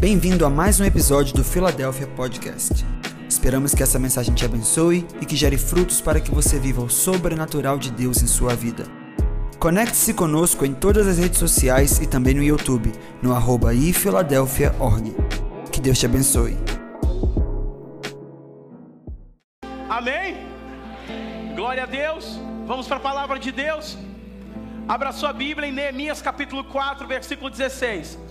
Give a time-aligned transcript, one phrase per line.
[0.00, 2.84] Bem-vindo a mais um episódio do Philadelphia Podcast.
[3.28, 6.90] Esperamos que essa mensagem te abençoe e que gere frutos para que você viva o
[6.90, 8.84] sobrenatural de Deus em sua vida.
[9.58, 15.14] Conecte-se conosco em todas as redes sociais e também no YouTube, no arroba ifiladelphia.org.
[15.72, 16.58] Que Deus te abençoe.
[19.88, 20.36] Amém?
[21.54, 22.38] Glória a Deus.
[22.66, 23.96] Vamos para a palavra de Deus.
[24.86, 28.23] Abra sua Bíblia em Neemias capítulo 4, versículo 16.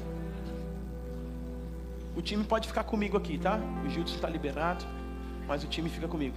[2.15, 3.59] O time pode ficar comigo aqui, tá?
[3.85, 4.85] O Gilson está liberado,
[5.47, 6.35] mas o time fica comigo.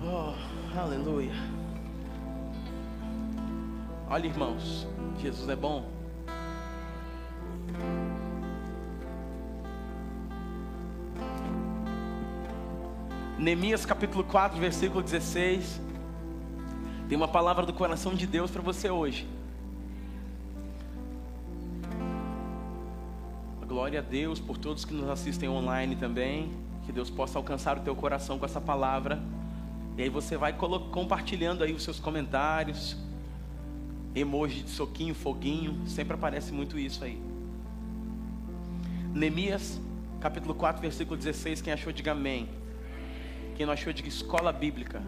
[0.00, 0.32] Oh,
[0.78, 1.32] aleluia.
[4.08, 4.86] Olha, irmãos,
[5.20, 5.90] Jesus é bom.
[13.36, 15.80] Neemias capítulo 4, versículo 16.
[17.08, 19.37] Tem uma palavra do coração de Deus para você hoje.
[23.68, 26.50] Glória a Deus por todos que nos assistem online também.
[26.86, 29.20] Que Deus possa alcançar o teu coração com essa palavra.
[29.98, 32.96] E aí você vai compartilhando aí os seus comentários.
[34.14, 35.86] Emoji de soquinho, foguinho.
[35.86, 37.20] Sempre aparece muito isso aí.
[39.12, 39.78] Neemias,
[40.18, 41.60] capítulo 4, versículo 16.
[41.60, 42.48] Quem achou, diga amém.
[43.54, 45.02] Quem não achou, diga escola bíblica.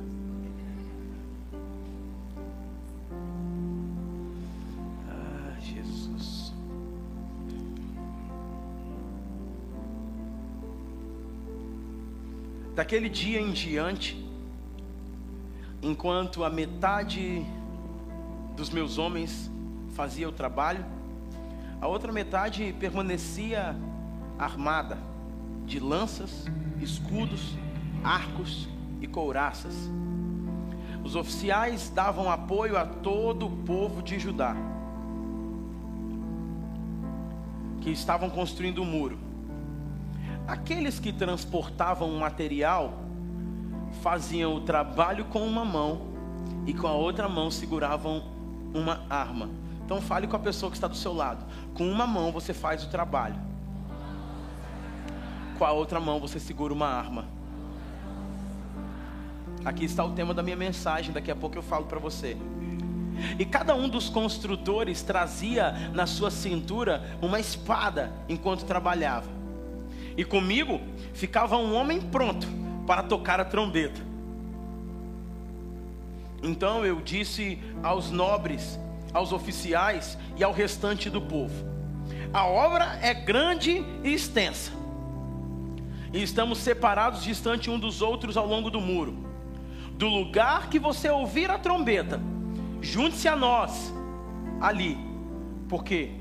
[12.80, 14.16] Daquele dia em diante,
[15.82, 17.44] enquanto a metade
[18.56, 19.50] dos meus homens
[19.90, 20.82] fazia o trabalho,
[21.78, 23.76] a outra metade permanecia
[24.38, 24.96] armada
[25.66, 26.46] de lanças,
[26.80, 27.54] escudos
[28.02, 28.66] arcos
[28.98, 29.74] e couraças.
[31.04, 34.56] Os oficiais davam apoio a todo o povo de Judá,
[37.82, 39.29] que estavam construindo o um muro.
[40.50, 42.94] Aqueles que transportavam o material
[44.02, 46.08] faziam o trabalho com uma mão
[46.66, 48.24] e com a outra mão seguravam
[48.74, 49.48] uma arma.
[49.84, 51.44] Então fale com a pessoa que está do seu lado.
[51.72, 53.36] Com uma mão você faz o trabalho.
[55.56, 57.26] Com a outra mão você segura uma arma.
[59.64, 62.36] Aqui está o tema da minha mensagem, daqui a pouco eu falo para você.
[63.38, 69.38] E cada um dos construtores trazia na sua cintura uma espada enquanto trabalhava.
[70.16, 70.80] E comigo
[71.12, 72.46] ficava um homem pronto
[72.86, 74.00] para tocar a trombeta.
[76.42, 78.78] Então eu disse aos nobres,
[79.12, 81.54] aos oficiais e ao restante do povo:
[82.32, 84.72] A obra é grande e extensa.
[86.12, 89.30] E estamos separados distante um dos outros ao longo do muro
[90.00, 92.18] do lugar que você ouvir a trombeta,
[92.80, 93.92] junte-se a nós
[94.58, 94.96] ali,
[95.68, 96.12] porque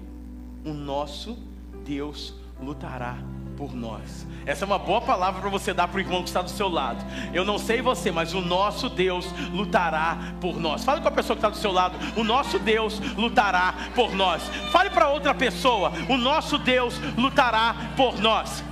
[0.66, 1.38] o nosso
[1.86, 3.18] Deus lutará
[3.59, 4.25] por nós.
[4.46, 6.70] Essa é uma boa palavra para você dar para o irmão que está do seu
[6.70, 7.06] lado.
[7.34, 10.86] Eu não sei você, mas o nosso Deus lutará por nós.
[10.86, 11.97] Fale com a pessoa que está do seu lado.
[12.16, 14.42] O nosso Deus lutará por nós.
[14.72, 15.92] Fale para outra pessoa.
[16.08, 18.64] O nosso Deus lutará por nós.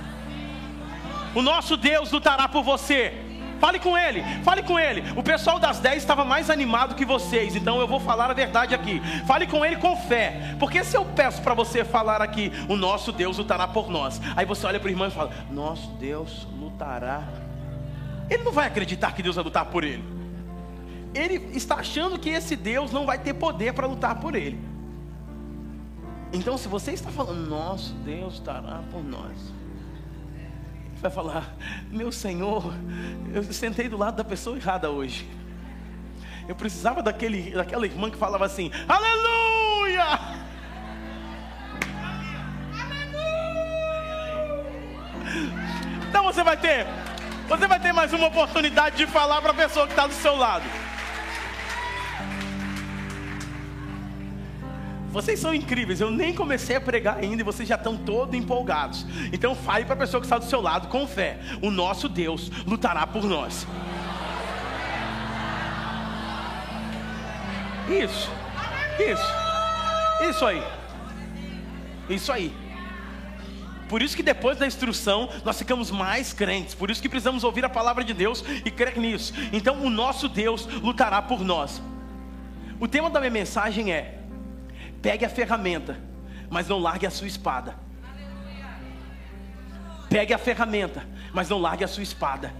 [1.34, 3.27] O nosso Deus lutará por você.
[3.58, 5.02] Fale com ele, fale com ele.
[5.16, 8.74] O pessoal das 10 estava mais animado que vocês, então eu vou falar a verdade
[8.74, 9.00] aqui.
[9.26, 13.12] Fale com ele com fé, porque se eu peço para você falar aqui, o nosso
[13.12, 14.20] Deus lutará por nós.
[14.36, 17.24] Aí você olha para o irmão e fala: Nosso Deus lutará.
[18.30, 20.04] Ele não vai acreditar que Deus vai lutar por ele.
[21.14, 24.60] Ele está achando que esse Deus não vai ter poder para lutar por ele.
[26.32, 29.57] Então, se você está falando, nosso Deus lutará por nós
[31.00, 31.54] vai falar:
[31.90, 32.74] Meu Senhor,
[33.32, 35.28] eu sentei do lado da pessoa errada hoje.
[36.48, 40.38] Eu precisava daquele, daquela irmã que falava assim: Aleluia!
[46.08, 46.86] Então você vai ter,
[47.48, 50.36] você vai ter mais uma oportunidade de falar para a pessoa que está do seu
[50.36, 50.64] lado.
[55.18, 59.04] Vocês são incríveis, eu nem comecei a pregar ainda e vocês já estão todos empolgados.
[59.32, 62.48] Então fale para a pessoa que está do seu lado com fé: o nosso Deus
[62.64, 63.66] lutará por nós.
[67.88, 68.30] Isso,
[69.00, 70.62] isso, isso aí,
[72.08, 72.54] isso aí.
[73.88, 76.76] Por isso que depois da instrução nós ficamos mais crentes.
[76.76, 79.34] Por isso que precisamos ouvir a palavra de Deus e crer nisso.
[79.52, 81.82] Então o nosso Deus lutará por nós.
[82.78, 84.17] O tema da minha mensagem é
[85.00, 85.98] Pegue a ferramenta,
[86.50, 87.76] mas não largue a sua espada.
[90.08, 92.52] Pegue a ferramenta, mas não largue a sua espada.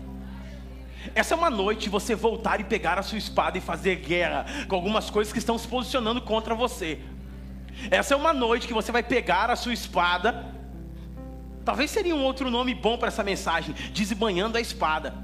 [1.14, 4.74] Essa é uma noite você voltar e pegar a sua espada e fazer guerra com
[4.74, 7.00] algumas coisas que estão se posicionando contra você.
[7.90, 10.52] Essa é uma noite que você vai pegar a sua espada.
[11.64, 15.14] Talvez seria um outro nome bom para essa mensagem: desembanhando a espada.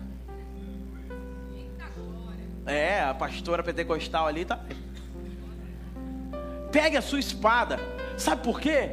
[2.66, 4.60] É, a pastora pentecostal ali tá.
[6.74, 7.78] Pegue a sua espada.
[8.16, 8.90] Sabe por quê?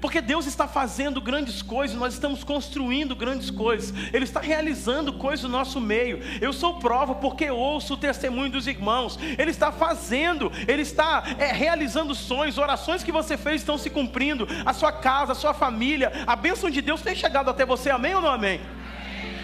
[0.00, 5.42] Porque Deus está fazendo grandes coisas, nós estamos construindo grandes coisas, Ele está realizando coisas
[5.42, 6.20] no nosso meio.
[6.40, 9.18] Eu sou prova porque ouço o testemunho dos irmãos.
[9.36, 14.48] Ele está fazendo, Ele está é, realizando sonhos, orações que você fez estão se cumprindo.
[14.64, 18.14] A sua casa, a sua família, a bênção de Deus tem chegado até você, amém
[18.14, 18.58] ou não amém?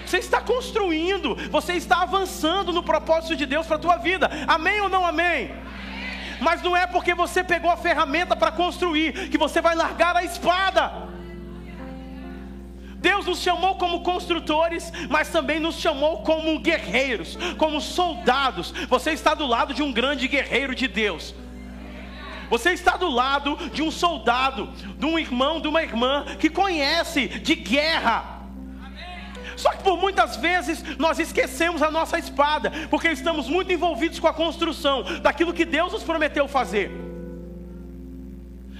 [0.06, 4.81] Você está construindo, você está avançando no propósito de Deus para a tua vida, amém
[4.81, 5.50] ou não amém?
[6.43, 10.25] Mas não é porque você pegou a ferramenta para construir que você vai largar a
[10.25, 10.93] espada.
[12.97, 18.73] Deus nos chamou como construtores, mas também nos chamou como guerreiros, como soldados.
[18.89, 21.35] Você está do lado de um grande guerreiro de Deus.
[22.50, 24.69] Você está do lado de um soldado,
[24.99, 28.42] de um irmão, de uma irmã que conhece de guerra.
[29.62, 34.26] Só que por muitas vezes nós esquecemos a nossa espada, porque estamos muito envolvidos com
[34.26, 36.91] a construção daquilo que Deus nos prometeu fazer.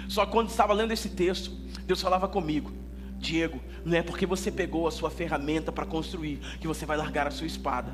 [0.09, 1.53] Só que quando estava lendo esse texto,
[1.87, 2.73] Deus falava comigo:
[3.17, 7.29] Diego, não é porque você pegou a sua ferramenta para construir que você vai largar
[7.29, 7.93] a sua espada.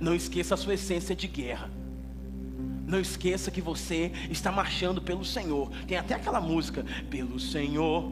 [0.00, 1.70] Não esqueça a sua essência de guerra.
[2.88, 5.70] Não esqueça que você está marchando pelo Senhor.
[5.86, 8.10] Tem até aquela música: Pelo Senhor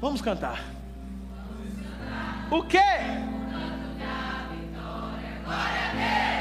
[0.00, 0.64] Vamos cantar.
[2.50, 2.78] O quê?
[5.44, 6.39] Glória a Deus.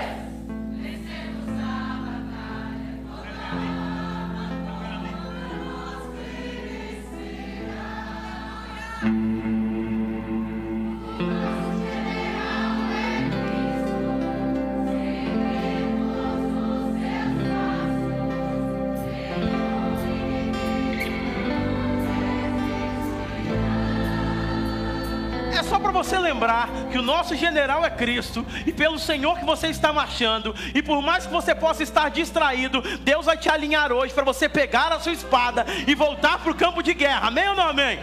[26.40, 30.82] Lembrar que o nosso general é Cristo e pelo Senhor que você está marchando, e
[30.82, 34.94] por mais que você possa estar distraído, Deus vai te alinhar hoje para você pegar
[34.94, 37.28] a sua espada e voltar para o campo de guerra.
[37.28, 38.00] Amém ou não amém?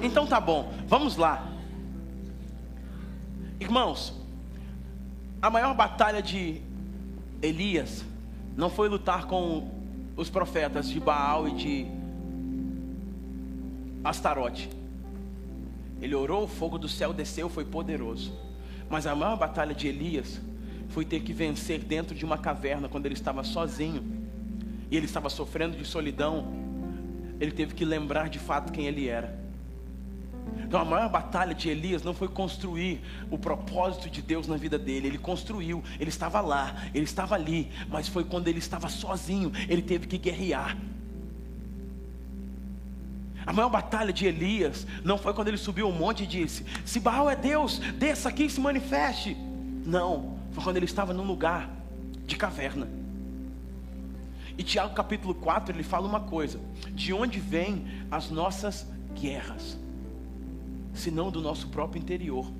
[0.00, 1.44] Então tá bom, vamos lá.
[3.58, 4.14] Irmãos,
[5.40, 6.62] a maior batalha de
[7.42, 8.04] Elias
[8.56, 9.68] não foi lutar com
[10.16, 11.86] os profetas de Baal e de
[14.04, 14.81] Astarote.
[16.02, 18.36] Ele orou, o fogo do céu desceu, foi poderoso.
[18.90, 20.40] Mas a maior batalha de Elias
[20.88, 24.04] foi ter que vencer dentro de uma caverna quando ele estava sozinho
[24.90, 26.52] e ele estava sofrendo de solidão.
[27.40, 29.40] Ele teve que lembrar de fato quem ele era.
[30.58, 33.00] Então a maior batalha de Elias não foi construir
[33.30, 37.70] o propósito de Deus na vida dele, ele construiu, ele estava lá, ele estava ali,
[37.88, 40.76] mas foi quando ele estava sozinho, ele teve que guerrear.
[43.46, 47.00] A maior batalha de Elias não foi quando ele subiu um monte e disse: Se
[47.00, 49.36] Baal é Deus, desça aqui e se manifeste.
[49.84, 51.68] Não, foi quando ele estava num lugar
[52.26, 52.88] de caverna.
[54.56, 56.60] E Tiago capítulo 4 ele fala uma coisa:
[56.90, 59.78] de onde vêm as nossas guerras,
[60.94, 62.50] senão do nosso próprio interior,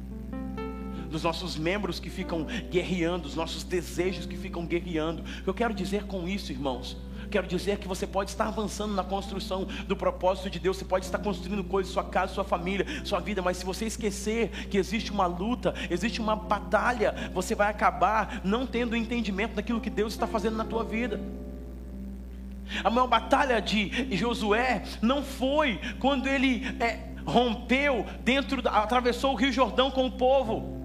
[1.10, 5.22] dos nossos membros que ficam guerreando, dos nossos desejos que ficam guerreando.
[5.22, 6.96] O que eu quero dizer com isso, irmãos?
[7.32, 11.06] Quero dizer que você pode estar avançando na construção do propósito de Deus, você pode
[11.06, 15.10] estar construindo coisas, sua casa, sua família, sua vida, mas se você esquecer que existe
[15.10, 20.26] uma luta, existe uma batalha, você vai acabar não tendo entendimento daquilo que Deus está
[20.26, 21.18] fazendo na tua vida.
[22.84, 29.52] A maior batalha de Josué não foi quando ele é, rompeu dentro, atravessou o Rio
[29.52, 30.80] Jordão com o povo.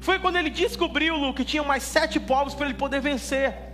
[0.00, 3.73] Foi quando ele descobriu, Lu, que tinha mais sete povos para ele poder vencer.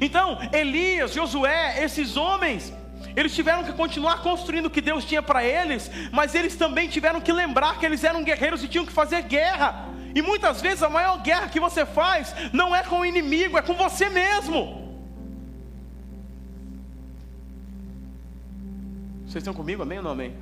[0.00, 2.72] Então, Elias, Josué, esses homens,
[3.14, 7.20] eles tiveram que continuar construindo o que Deus tinha para eles, mas eles também tiveram
[7.20, 9.88] que lembrar que eles eram guerreiros e tinham que fazer guerra.
[10.14, 13.62] E muitas vezes a maior guerra que você faz não é com o inimigo, é
[13.62, 14.86] com você mesmo.
[19.26, 20.34] Vocês estão comigo, amém ou não amém?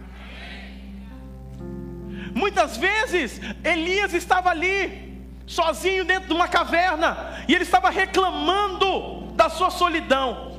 [2.35, 9.49] Muitas vezes Elias estava ali, sozinho dentro de uma caverna, e ele estava reclamando da
[9.49, 10.59] sua solidão.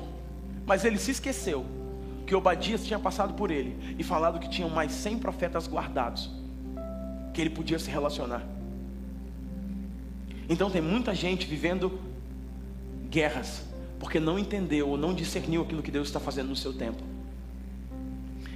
[0.65, 1.65] Mas ele se esqueceu
[2.25, 6.31] que Obadias tinha passado por ele e falado que tinham mais cem profetas guardados,
[7.33, 8.43] que ele podia se relacionar.
[10.49, 11.99] Então tem muita gente vivendo
[13.09, 13.63] guerras,
[13.99, 17.01] porque não entendeu ou não discerniu aquilo que Deus está fazendo no seu tempo.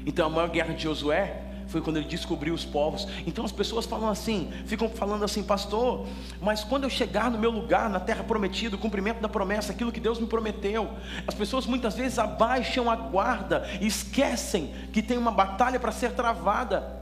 [0.05, 3.07] Então a maior guerra de Josué foi quando ele descobriu os povos.
[3.25, 6.07] Então as pessoas falam assim, ficam falando assim, pastor,
[6.41, 9.91] mas quando eu chegar no meu lugar, na terra prometida, o cumprimento da promessa, aquilo
[9.91, 10.89] que Deus me prometeu,
[11.27, 16.11] as pessoas muitas vezes abaixam a guarda e esquecem que tem uma batalha para ser
[16.13, 16.99] travada.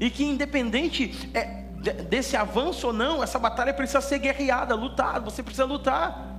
[0.00, 1.64] E que independente é,
[2.08, 6.36] desse avanço ou não, essa batalha precisa ser guerreada, lutada, você precisa lutar.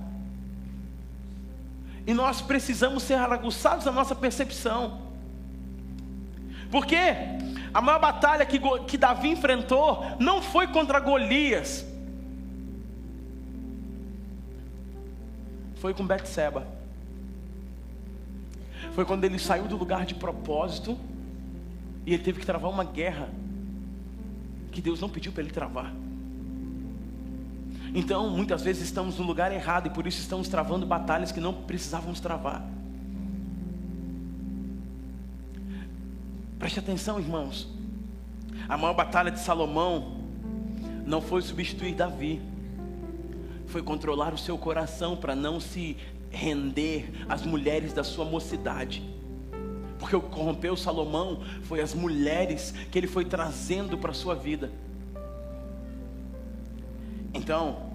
[2.06, 5.09] E nós precisamos ser aguçados na nossa percepção.
[6.70, 6.96] Porque
[7.74, 11.84] a maior batalha que, que Davi enfrentou não foi contra Golias,
[15.76, 16.66] foi com Betseba.
[18.92, 20.98] Foi quando ele saiu do lugar de propósito
[22.04, 23.28] e ele teve que travar uma guerra
[24.72, 25.92] que Deus não pediu para ele travar.
[27.94, 31.52] Então, muitas vezes estamos no lugar errado e por isso estamos travando batalhas que não
[31.52, 32.64] precisávamos travar.
[36.60, 37.66] Preste atenção, irmãos.
[38.68, 40.18] A maior batalha de Salomão
[41.06, 42.38] não foi substituir Davi,
[43.66, 45.96] foi controlar o seu coração para não se
[46.30, 49.02] render às mulheres da sua mocidade.
[49.98, 54.34] Porque o que corrompeu Salomão foi as mulheres que ele foi trazendo para a sua
[54.34, 54.70] vida.
[57.32, 57.90] Então,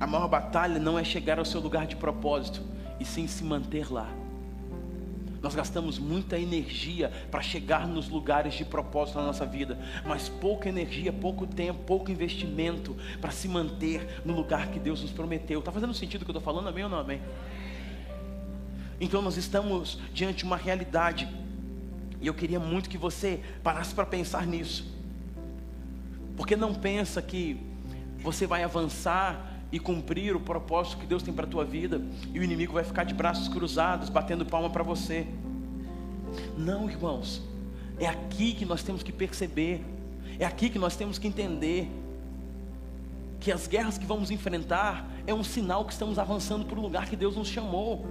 [0.00, 2.60] a maior batalha não é chegar ao seu lugar de propósito,
[2.98, 4.08] e sim se manter lá.
[5.42, 10.68] Nós gastamos muita energia para chegar nos lugares de propósito na nossa vida, mas pouca
[10.68, 15.60] energia, pouco tempo, pouco investimento para se manter no lugar que Deus nos prometeu.
[15.60, 16.68] Está fazendo sentido o que eu estou falando?
[16.68, 17.22] Amém ou não amém?
[19.00, 21.26] Então nós estamos diante de uma realidade,
[22.20, 24.86] e eu queria muito que você parasse para pensar nisso,
[26.36, 27.58] porque não pensa que
[28.22, 32.38] você vai avançar e cumprir o propósito que Deus tem para a tua vida, e
[32.38, 35.26] o inimigo vai ficar de braços cruzados, batendo palma para você.
[36.56, 37.42] Não, irmãos,
[37.98, 39.84] é aqui que nós temos que perceber,
[40.38, 41.90] é aqui que nós temos que entender
[43.38, 47.08] que as guerras que vamos enfrentar é um sinal que estamos avançando para o lugar
[47.08, 48.06] que Deus nos chamou.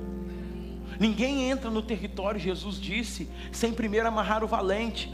[1.00, 5.14] Ninguém entra no território, Jesus disse, sem primeiro amarrar o valente.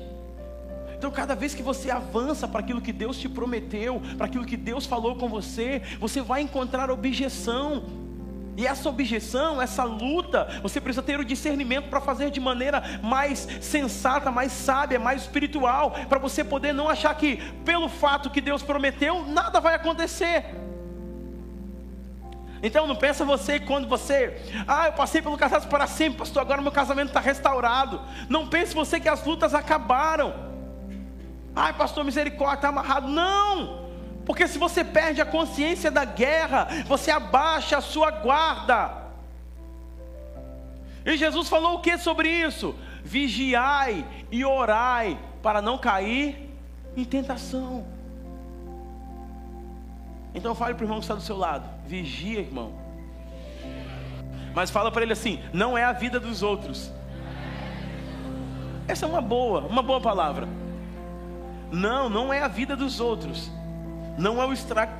[0.98, 4.58] Então, cada vez que você avança para aquilo que Deus te prometeu, para aquilo que
[4.58, 7.84] Deus falou com você, você vai encontrar objeção.
[8.58, 13.48] E essa objeção, essa luta, você precisa ter o discernimento para fazer de maneira mais
[13.60, 18.64] sensata, mais sábia, mais espiritual, para você poder não achar que, pelo fato que Deus
[18.64, 20.46] prometeu, nada vai acontecer.
[22.64, 26.62] Então não pensa você quando você, ah, eu passei pelo casado para sempre, pastor, agora
[26.62, 28.02] meu casamento está restaurado.
[28.30, 30.45] Não pense você que as lutas acabaram.
[31.56, 33.08] Ai, pastor, misericórdia, está amarrado.
[33.08, 33.86] Não!
[34.26, 39.06] Porque se você perde a consciência da guerra, você abaixa a sua guarda.
[41.06, 42.76] E Jesus falou o que sobre isso?
[43.04, 46.52] Vigiai e orai para não cair
[46.98, 47.86] em tentação.
[50.34, 52.74] Então fale para o irmão que está do seu lado: vigia, irmão.
[54.56, 56.92] Mas fala para ele assim: não é a vida dos outros.
[58.88, 60.48] Essa é uma boa, uma boa palavra.
[61.72, 63.52] Não, não é a vida dos outros.
[64.18, 64.54] Não é o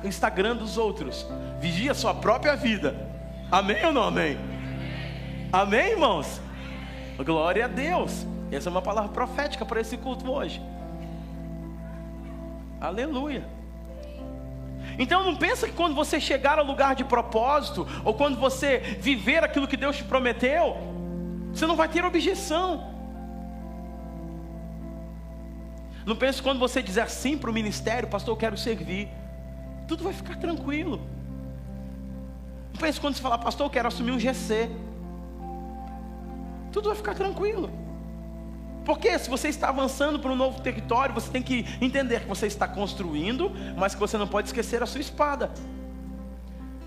[0.06, 1.26] Instagram dos outros.
[1.60, 2.94] Vigia a sua própria vida.
[3.50, 4.36] Amém ou não amém?
[5.52, 6.40] Amém, irmãos?
[7.24, 8.26] Glória a Deus.
[8.50, 10.60] Essa é uma palavra profética para esse culto hoje.
[12.80, 13.44] Aleluia.
[14.98, 19.42] Então não pensa que quando você chegar ao lugar de propósito, ou quando você viver
[19.42, 20.76] aquilo que Deus te prometeu,
[21.52, 22.95] você não vai ter objeção.
[26.06, 29.08] Não pense quando você dizer sim para o ministério, pastor, eu quero servir.
[29.88, 31.00] Tudo vai ficar tranquilo.
[32.72, 34.70] Não pense quando você falar, pastor, eu quero assumir um GC.
[36.70, 37.68] Tudo vai ficar tranquilo.
[38.84, 42.46] Porque se você está avançando para um novo território, você tem que entender que você
[42.46, 45.50] está construindo, mas que você não pode esquecer a sua espada.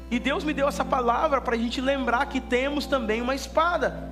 [0.09, 4.09] E Deus me deu essa palavra para a gente lembrar que temos também uma espada.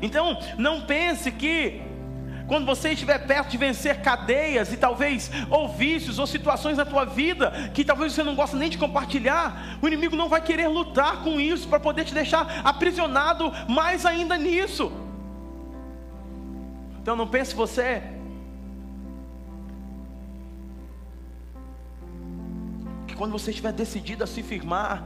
[0.00, 1.82] Então, não pense que
[2.50, 7.04] quando você estiver perto de vencer cadeias e talvez ou vícios ou situações na tua
[7.04, 11.22] vida que talvez você não gosta nem de compartilhar, o inimigo não vai querer lutar
[11.22, 14.90] com isso para poder te deixar aprisionado mais ainda nisso.
[17.00, 18.02] Então não pense você
[23.06, 25.04] que quando você estiver decidido a se firmar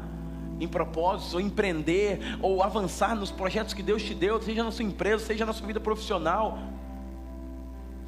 [0.59, 4.87] em propósitos, ou empreender, ou avançar nos projetos que Deus te deu, seja na sua
[4.87, 6.59] empresa, seja na sua vida profissional,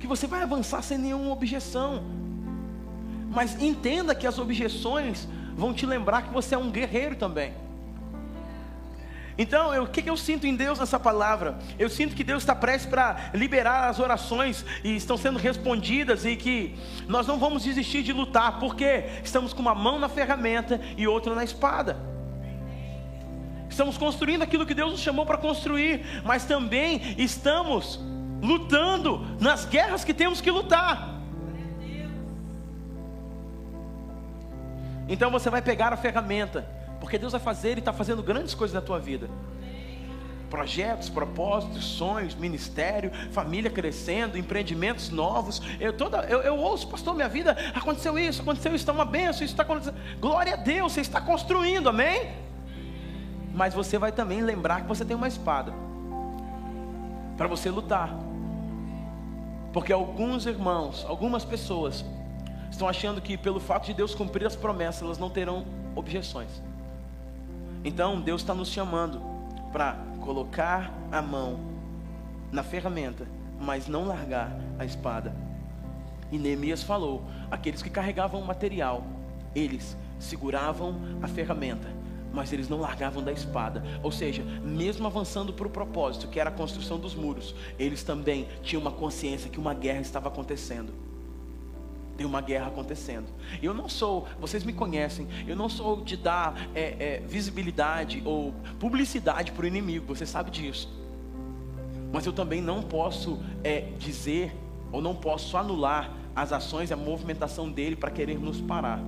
[0.06, 2.04] que você vai avançar sem nenhuma objeção.
[3.28, 7.52] Mas entenda que as objeções vão te lembrar que você é um guerreiro também.
[9.36, 11.58] Então, o que, que eu sinto em Deus nessa palavra?
[11.78, 16.36] Eu sinto que Deus está prestes para liberar as orações e estão sendo respondidas e
[16.36, 16.74] que
[17.06, 21.34] nós não vamos desistir de lutar, porque estamos com uma mão na ferramenta e outra
[21.34, 21.98] na espada.
[23.68, 28.00] Estamos construindo aquilo que Deus nos chamou para construir, mas também estamos
[28.42, 31.16] lutando nas guerras que temos que lutar.
[35.08, 36.66] Então você vai pegar a ferramenta
[37.00, 39.28] porque Deus vai fazer, Ele está fazendo grandes coisas na tua vida.
[40.50, 45.60] Projetos, propósitos, sonhos, ministério, família crescendo, empreendimentos novos.
[45.80, 49.44] Eu, toda, eu, eu ouço, pastor, minha vida aconteceu isso, aconteceu isso, está uma benção,
[49.44, 49.96] isso está acontecendo.
[50.20, 52.32] Glória a Deus, você está construindo, amém?
[53.52, 55.72] Mas você vai também lembrar que você tem uma espada
[57.36, 58.25] para você lutar.
[59.76, 62.02] Porque alguns irmãos, algumas pessoas
[62.70, 66.62] estão achando que pelo fato de Deus cumprir as promessas, elas não terão objeções.
[67.84, 69.20] Então Deus está nos chamando
[69.74, 71.60] para colocar a mão
[72.50, 73.28] na ferramenta,
[73.60, 75.36] mas não largar a espada.
[76.32, 79.04] E Neemias falou: aqueles que carregavam o material,
[79.54, 81.86] eles seguravam a ferramenta,
[82.36, 83.82] mas eles não largavam da espada.
[84.02, 88.46] Ou seja, mesmo avançando para o propósito, que era a construção dos muros, eles também
[88.62, 91.06] tinham uma consciência que uma guerra estava acontecendo
[92.16, 93.26] tem uma guerra acontecendo.
[93.62, 98.54] Eu não sou, vocês me conhecem, eu não sou de dar é, é, visibilidade ou
[98.80, 100.88] publicidade para o inimigo, você sabe disso.
[102.10, 104.56] Mas eu também não posso é, dizer
[104.90, 109.00] ou não posso anular as ações e a movimentação dele para querer nos parar.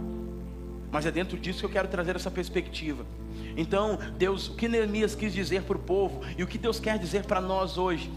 [0.91, 3.05] Mas é dentro disso que eu quero trazer essa perspectiva.
[3.57, 6.99] Então, Deus, o que Neemias quis dizer para o povo e o que Deus quer
[6.99, 8.11] dizer para nós hoje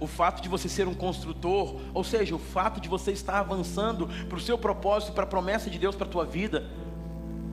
[0.00, 4.08] o fato de você ser um construtor, ou seja, o fato de você estar avançando
[4.28, 6.64] para o seu propósito, para a promessa de Deus para a tua vida,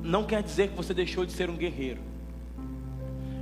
[0.03, 2.01] não quer dizer que você deixou de ser um guerreiro.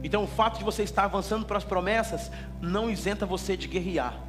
[0.03, 4.20] Então, o fato de você estar avançando para as promessas não isenta você de guerrear.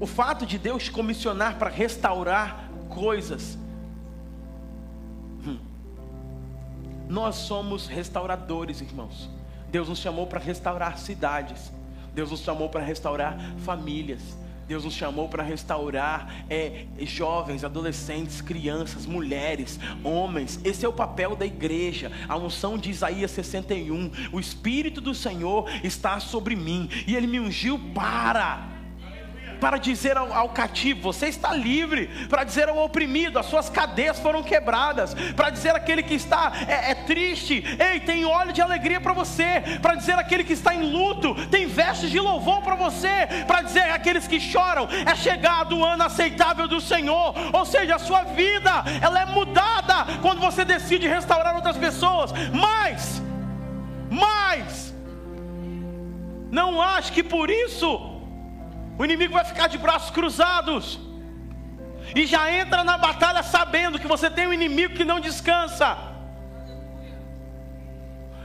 [0.00, 3.58] O fato de Deus te comissionar para restaurar coisas.
[7.12, 9.28] Nós somos restauradores, irmãos.
[9.70, 11.70] Deus nos chamou para restaurar cidades.
[12.14, 14.34] Deus nos chamou para restaurar famílias.
[14.66, 20.58] Deus nos chamou para restaurar é, jovens, adolescentes, crianças, mulheres, homens.
[20.64, 22.10] Esse é o papel da igreja.
[22.26, 24.10] A unção de Isaías 61.
[24.32, 28.71] O Espírito do Senhor está sobre mim e Ele me ungiu para
[29.62, 34.18] para dizer ao, ao, cativo: você está livre, para dizer ao oprimido: as suas cadeias
[34.18, 39.00] foram quebradas, para dizer àquele que está é, é triste: ei, tem óleo de alegria
[39.00, 43.28] para você, para dizer àquele que está em luto: tem vestes de louvor para você,
[43.46, 48.00] para dizer àqueles que choram: é chegado o ano aceitável do Senhor, ou seja, a
[48.00, 53.22] sua vida ela é mudada quando você decide restaurar outras pessoas, mas,
[54.10, 54.92] mas,
[56.50, 58.11] não acho que por isso
[58.98, 61.00] o inimigo vai ficar de braços cruzados.
[62.14, 65.96] E já entra na batalha sabendo que você tem um inimigo que não descansa.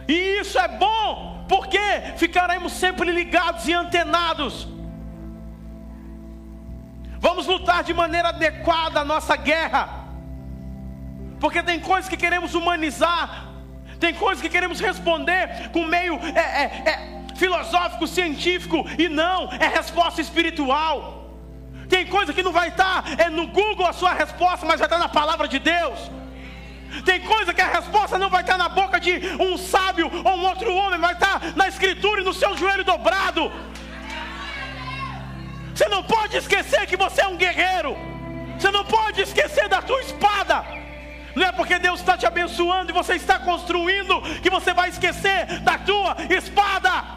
[0.07, 1.79] E isso é bom, porque
[2.15, 4.67] ficaremos sempre ligados e antenados.
[7.19, 10.05] Vamos lutar de maneira adequada a nossa guerra.
[11.39, 13.49] Porque tem coisas que queremos humanizar,
[13.99, 19.67] tem coisas que queremos responder com meio é, é, é, filosófico, científico, e não, é
[19.67, 21.17] resposta espiritual.
[21.87, 24.99] Tem coisa que não vai estar é no Google a sua resposta, mas vai estar
[24.99, 26.11] na palavra de Deus.
[27.05, 30.45] Tem coisa que a resposta não vai estar na boca de um sábio ou um
[30.45, 33.51] outro homem, vai estar na escritura e no seu joelho dobrado.
[35.73, 37.95] Você não pode esquecer que você é um guerreiro.
[38.57, 40.65] Você não pode esquecer da tua espada.
[41.35, 45.59] Não é porque Deus está te abençoando e você está construindo que você vai esquecer
[45.59, 47.16] da tua espada.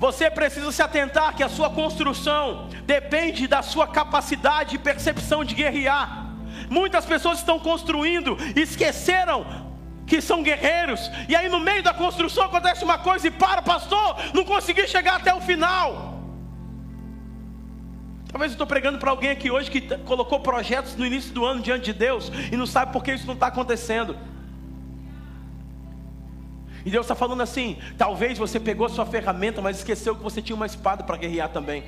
[0.00, 5.54] Você precisa se atentar que a sua construção depende da sua capacidade e percepção de
[5.54, 6.26] guerrear.
[6.70, 9.44] Muitas pessoas estão construindo esqueceram
[10.06, 14.16] que são guerreiros, e aí no meio da construção acontece uma coisa e para, pastor,
[14.34, 16.18] não consegui chegar até o final.
[18.32, 21.60] Talvez eu estou pregando para alguém aqui hoje que colocou projetos no início do ano
[21.60, 24.16] diante de Deus e não sabe por que isso não está acontecendo.
[26.84, 30.56] E Deus está falando assim: talvez você pegou sua ferramenta, mas esqueceu que você tinha
[30.56, 31.84] uma espada para guerrear também.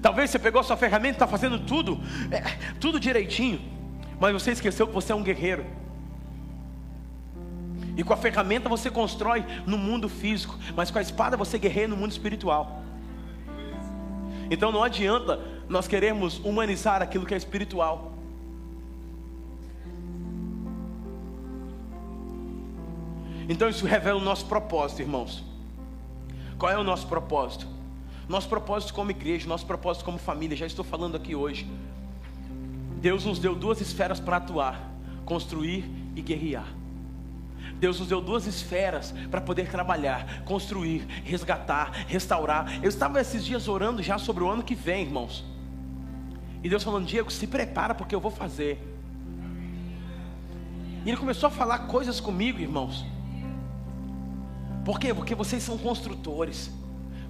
[0.00, 2.40] Talvez você pegou sua ferramenta, está fazendo tudo, é,
[2.80, 3.60] tudo direitinho,
[4.18, 5.64] mas você esqueceu que você é um guerreiro.
[7.96, 11.86] E com a ferramenta você constrói no mundo físico, mas com a espada você guerreia
[11.86, 12.82] no mundo espiritual.
[14.50, 18.11] Então não adianta nós queremos humanizar aquilo que é espiritual.
[23.52, 25.44] Então isso revela o nosso propósito, irmãos.
[26.58, 27.66] Qual é o nosso propósito?
[28.26, 31.70] Nosso propósito como igreja, nosso propósito como família, já estou falando aqui hoje.
[32.98, 34.90] Deus nos deu duas esferas para atuar:
[35.26, 35.84] construir
[36.16, 36.66] e guerrear.
[37.78, 42.82] Deus nos deu duas esferas para poder trabalhar, construir, resgatar, restaurar.
[42.82, 45.44] Eu estava esses dias orando já sobre o ano que vem, irmãos.
[46.64, 48.80] E Deus falando, Diego, se prepara porque eu vou fazer.
[51.04, 53.11] E Ele começou a falar coisas comigo, irmãos.
[54.84, 55.14] Por quê?
[55.14, 56.70] Porque vocês são construtores.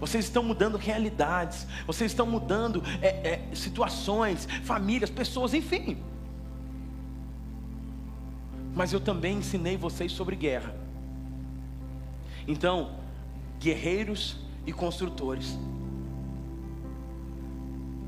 [0.01, 1.67] Vocês estão mudando realidades.
[1.87, 3.09] Vocês estão mudando é,
[3.51, 5.99] é, situações, famílias, pessoas, enfim.
[8.75, 10.75] Mas eu também ensinei vocês sobre guerra.
[12.49, 12.97] Então,
[13.61, 14.37] guerreiros
[14.67, 15.59] e construtores.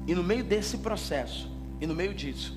[0.06, 2.56] E no meio desse processo, e no meio disso,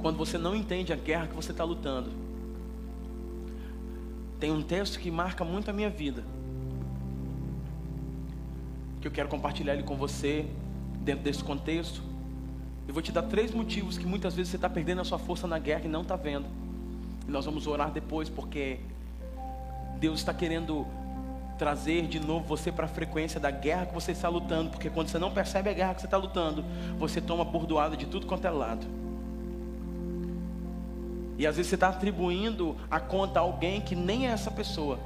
[0.00, 2.10] quando você não entende a guerra que você está lutando,
[4.40, 6.24] tem um texto que marca muito a minha vida,
[9.00, 10.46] que eu quero compartilhar ele com você,
[11.00, 12.02] dentro desse contexto.
[12.88, 15.46] Eu vou te dar três motivos que muitas vezes você está perdendo a sua força
[15.46, 16.46] na guerra e não está vendo.
[17.28, 18.80] E nós vamos orar depois, porque
[19.98, 20.86] Deus está querendo
[21.58, 25.08] trazer de novo você para a frequência da guerra que você está lutando, porque quando
[25.08, 26.64] você não percebe a guerra que você está lutando,
[26.98, 28.86] você toma bordoada de tudo quanto é lado.
[31.40, 35.00] E às vezes você está atribuindo a conta a alguém que nem é essa pessoa.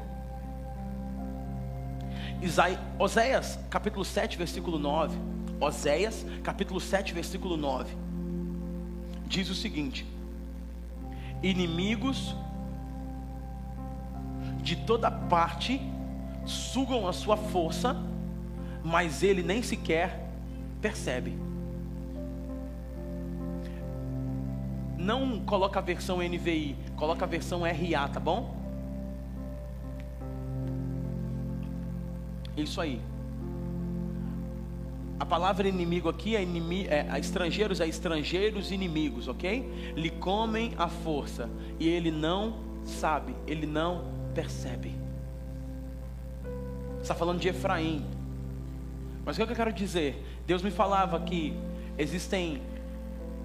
[2.42, 5.16] Isaí, Oséias, capítulo 7, versículo 9.
[5.60, 7.96] Oséias, capítulo 7, versículo 9.
[9.28, 10.04] Diz o seguinte:
[11.40, 12.34] Inimigos
[14.60, 15.80] de toda parte
[16.44, 17.96] sugam a sua força,
[18.82, 20.28] mas ele nem sequer
[20.82, 21.38] percebe.
[25.04, 28.56] Não coloca a versão NVI, coloca a versão RA, tá bom?
[32.56, 33.00] Isso aí.
[35.20, 39.92] A palavra inimigo aqui é, inimigo, é, é estrangeiros, é estrangeiros inimigos, ok?
[39.94, 44.94] Lhe comem a força e ele não sabe, ele não percebe.
[47.00, 48.04] Está falando de Efraim.
[49.24, 50.22] Mas o que eu quero dizer?
[50.46, 51.56] Deus me falava que
[51.96, 52.60] existem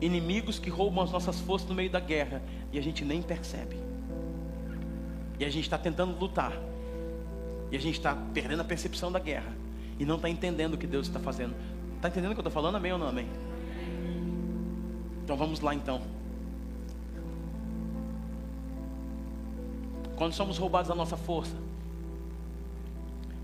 [0.02, 3.78] inimigos que roubam as nossas forças no meio da guerra e a gente nem percebe.
[5.38, 6.54] E a gente está tentando lutar.
[7.72, 9.56] E a gente está perdendo a percepção da guerra.
[9.98, 11.56] E não está entendendo o que Deus está fazendo.
[11.96, 12.76] Está entendendo o que eu estou falando?
[12.76, 13.28] Amém ou não amém?
[15.24, 16.02] Então vamos lá então.
[20.16, 21.56] Quando somos roubados a nossa força.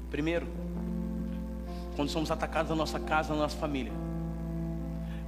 [0.09, 0.47] Primeiro,
[1.95, 4.04] quando somos atacados na nossa casa, na nossa família.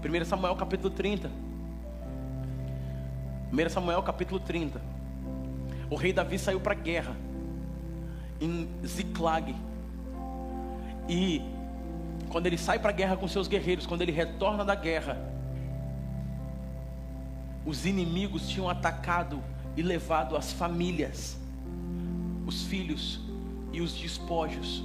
[0.03, 1.31] 1 Samuel capítulo 30.
[3.51, 4.79] 1 Samuel capítulo 30.
[5.89, 7.15] O rei Davi saiu para a guerra
[8.39, 9.55] em Ziklag.
[11.09, 11.41] E
[12.29, 15.17] quando ele sai para a guerra com seus guerreiros, quando ele retorna da guerra,
[17.65, 19.41] os inimigos tinham atacado
[19.75, 21.37] e levado as famílias,
[22.45, 23.19] os filhos
[23.73, 24.83] e os despojos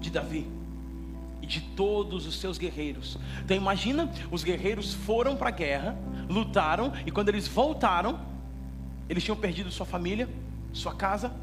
[0.00, 0.61] de Davi
[1.42, 3.18] e de todos os seus guerreiros.
[3.44, 8.20] Então imagina, os guerreiros foram para a guerra, lutaram e quando eles voltaram,
[9.08, 10.28] eles tinham perdido sua família,
[10.72, 11.34] sua casa,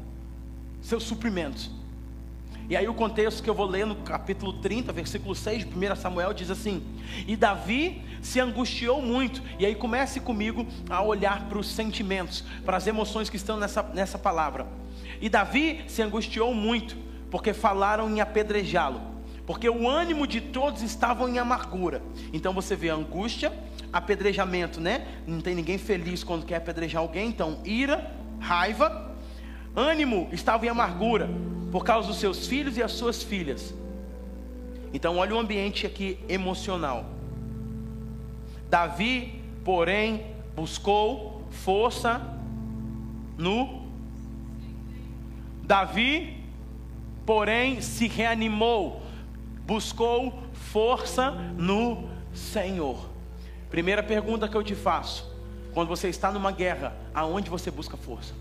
[0.80, 1.70] seus suprimentos.
[2.68, 5.96] E aí o contexto que eu vou ler no capítulo 30, versículo 6 de 1
[5.96, 6.82] Samuel diz assim:
[7.26, 9.42] E Davi se angustiou muito.
[9.58, 13.82] E aí comece comigo a olhar para os sentimentos, para as emoções que estão nessa,
[13.82, 14.68] nessa palavra.
[15.20, 16.96] E Davi se angustiou muito,
[17.28, 19.19] porque falaram em apedrejá-lo
[19.50, 22.00] porque o ânimo de todos estava em amargura.
[22.32, 23.52] Então você vê angústia,
[23.92, 25.08] apedrejamento, né?
[25.26, 29.12] Não tem ninguém feliz quando quer apedrejar alguém, então ira, raiva,
[29.74, 31.28] ânimo estava em amargura
[31.72, 33.74] por causa dos seus filhos e as suas filhas.
[34.94, 37.06] Então olha o ambiente aqui emocional.
[38.68, 42.22] Davi, porém, buscou força
[43.36, 43.82] no
[45.64, 46.36] Davi,
[47.26, 49.09] porém, se reanimou
[49.70, 53.08] buscou força no Senhor.
[53.70, 55.32] Primeira pergunta que eu te faço:
[55.72, 58.34] quando você está numa guerra, aonde você busca força?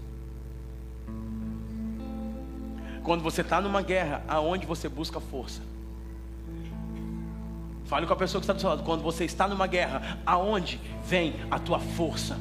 [3.04, 5.62] Quando você está numa guerra, aonde você busca força?
[7.86, 8.84] Fale com a pessoa que está do seu lado.
[8.84, 12.40] Quando você está numa guerra, aonde vem a tua força?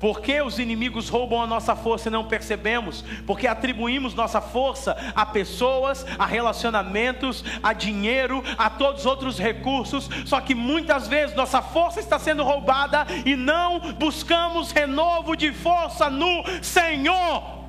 [0.00, 3.02] Porque os inimigos roubam a nossa força e não percebemos?
[3.26, 10.08] Porque atribuímos nossa força a pessoas, a relacionamentos, a dinheiro, a todos os outros recursos.
[10.26, 16.10] Só que muitas vezes nossa força está sendo roubada e não buscamos renovo de força
[16.10, 17.64] no Senhor.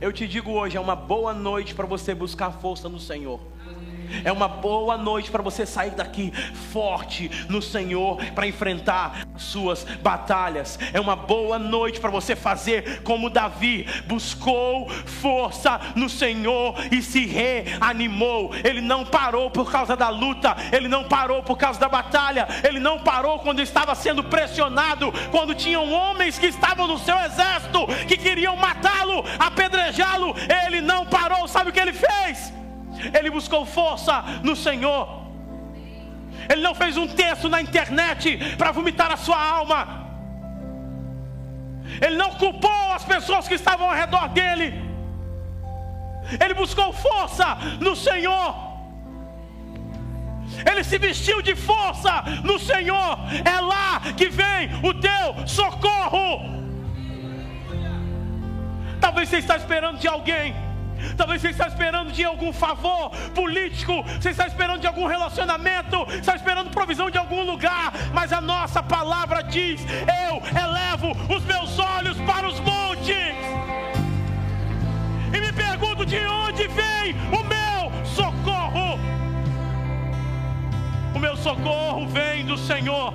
[0.00, 3.40] Eu te digo hoje, é uma boa noite para você buscar força no Senhor.
[4.24, 6.32] É uma boa noite para você sair daqui
[6.72, 10.78] forte no Senhor para enfrentar suas batalhas.
[10.92, 17.26] É uma boa noite para você fazer como Davi buscou força no Senhor e se
[17.26, 18.52] reanimou.
[18.62, 22.80] Ele não parou por causa da luta, ele não parou por causa da batalha, ele
[22.80, 28.16] não parou quando estava sendo pressionado, quando tinham homens que estavam no seu exército que
[28.16, 30.34] queriam matá-lo, apedrejá-lo.
[30.66, 31.46] Ele não parou.
[31.48, 32.52] Sabe o que ele fez?
[33.12, 35.24] Ele buscou força no Senhor.
[36.48, 40.04] Ele não fez um texto na internet para vomitar a sua alma.
[42.00, 44.82] Ele não culpou as pessoas que estavam ao redor dele.
[46.42, 48.64] Ele buscou força no Senhor.
[50.70, 53.18] Ele se vestiu de força no Senhor.
[53.44, 56.54] É lá que vem o teu socorro.
[59.00, 60.63] Talvez você está esperando de alguém
[61.16, 66.34] Talvez você está esperando de algum favor político, você está esperando de algum relacionamento, está
[66.34, 69.80] esperando provisão de algum lugar, mas a nossa palavra diz:
[70.28, 73.34] Eu elevo os meus olhos para os montes
[75.32, 78.98] e me pergunto de onde vem o meu socorro.
[81.14, 83.12] O meu socorro vem do Senhor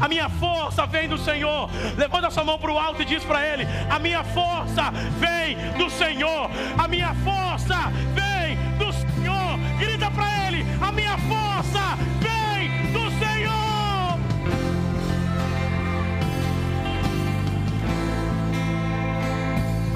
[0.00, 1.70] a minha força vem do Senhor.
[1.96, 5.90] Levanta sua mão para o alto e diz para Ele: A minha força vem do
[5.90, 6.50] Senhor.
[6.76, 7.76] A minha força
[8.14, 9.58] vem do Senhor.
[9.78, 14.18] Grita para Ele: A minha força vem do Senhor.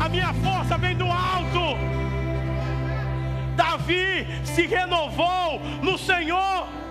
[0.00, 1.76] A minha força vem do alto.
[3.56, 6.81] Davi se renovou no Senhor.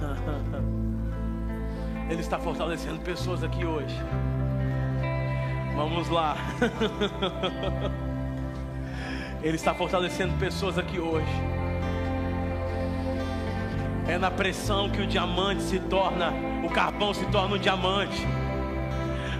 [2.08, 3.96] Ele está fortalecendo pessoas aqui hoje.
[5.74, 6.36] Vamos lá.
[9.42, 11.26] Ele está fortalecendo pessoas aqui hoje.
[14.06, 16.32] É na pressão que o diamante se torna,
[16.64, 18.26] o carvão se torna um diamante.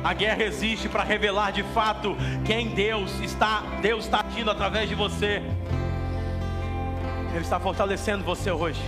[0.02, 4.94] A guerra existe para revelar de fato quem Deus está, Deus está agindo através de
[4.94, 5.42] você.
[7.32, 8.80] Ele está fortalecendo você hoje.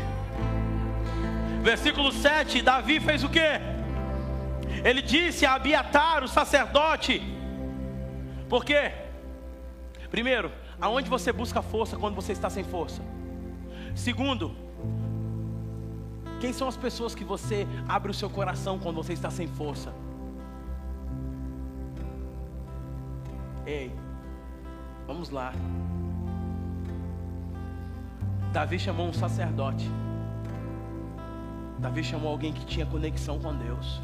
[1.62, 3.40] Versículo 7: Davi fez o que?
[4.84, 7.22] Ele disse a Abiatar, o sacerdote.
[8.48, 8.92] Por quê?
[10.10, 13.02] Primeiro, aonde você busca força quando você está sem força?
[13.94, 14.54] Segundo,
[16.40, 19.92] quem são as pessoas que você abre o seu coração quando você está sem força?
[23.66, 23.90] Ei,
[25.06, 25.54] vamos lá.
[28.54, 29.90] Davi chamou um sacerdote.
[31.80, 34.00] Davi chamou alguém que tinha conexão com Deus.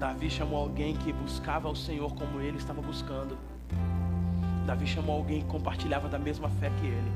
[0.00, 3.36] Davi chamou alguém que buscava o Senhor como ele estava buscando.
[4.64, 7.12] Davi chamou alguém que compartilhava da mesma fé que ele.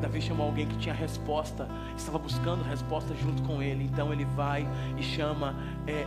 [0.00, 3.82] Davi chamou alguém que tinha resposta, estava buscando resposta junto com ele.
[3.82, 4.64] Então ele vai
[4.96, 6.06] e chama é,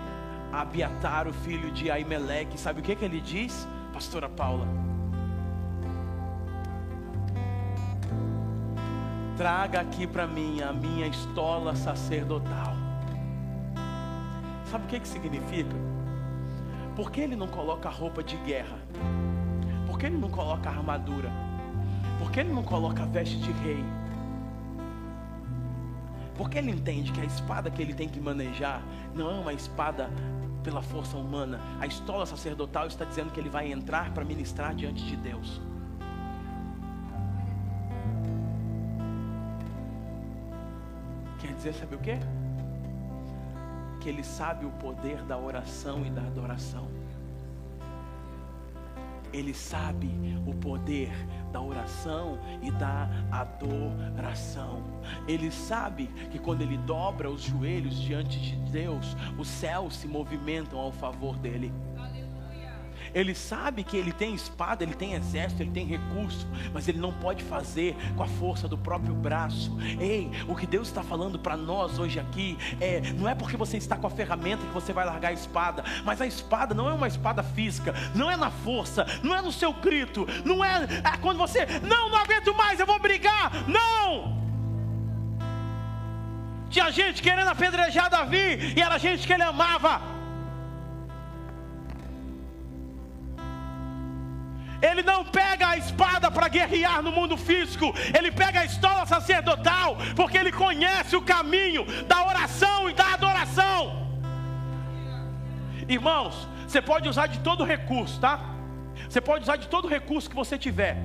[0.54, 2.58] Abiatar, o filho de Aimeleque.
[2.58, 4.93] Sabe o que, que ele diz, pastora Paula?
[9.44, 12.78] Traga aqui para mim a minha estola sacerdotal.
[14.72, 15.76] Sabe o que, que significa?
[16.96, 18.78] Por que ele não coloca roupa de guerra?
[19.86, 21.30] Por que ele não coloca armadura?
[22.20, 23.84] Por que ele não coloca veste de rei?
[26.38, 28.82] Porque ele entende que a espada que ele tem que manejar
[29.14, 30.10] não é uma espada
[30.64, 31.60] pela força humana.
[31.82, 35.60] A estola sacerdotal está dizendo que ele vai entrar para ministrar diante de Deus.
[41.64, 42.18] Dizer, sabe o que?
[44.02, 46.88] Que ele sabe o poder da oração e da adoração.
[49.32, 50.12] Ele sabe
[50.46, 51.10] o poder
[51.52, 54.84] da oração e da adoração.
[55.28, 60.78] Ele sabe que quando ele dobra os joelhos diante de Deus, os céus se movimentam
[60.78, 61.74] ao favor dele.
[63.14, 67.14] Ele sabe que ele tem espada, ele tem exército, ele tem recurso, mas ele não
[67.14, 69.78] pode fazer com a força do próprio braço.
[70.00, 73.78] Ei, o que Deus está falando para nós hoje aqui é: não é porque você
[73.78, 76.94] está com a ferramenta que você vai largar a espada, mas a espada não é
[76.94, 81.18] uma espada física, não é na força, não é no seu grito, não é, é
[81.22, 84.42] quando você, não, não aguento mais, eu vou brigar, não.
[86.70, 90.02] Tinha gente querendo apedrejar Davi, e era gente que ele amava.
[94.90, 99.96] Ele não pega a espada para guerrear no mundo físico, ele pega a estola sacerdotal,
[100.14, 104.04] porque ele conhece o caminho da oração e da adoração.
[105.88, 108.40] Irmãos, você pode usar de todo recurso, tá?
[109.08, 110.98] Você pode usar de todo recurso que você tiver.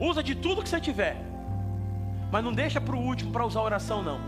[0.00, 1.16] Usa de tudo que você tiver.
[2.32, 4.20] Mas não deixa para o último para usar oração não.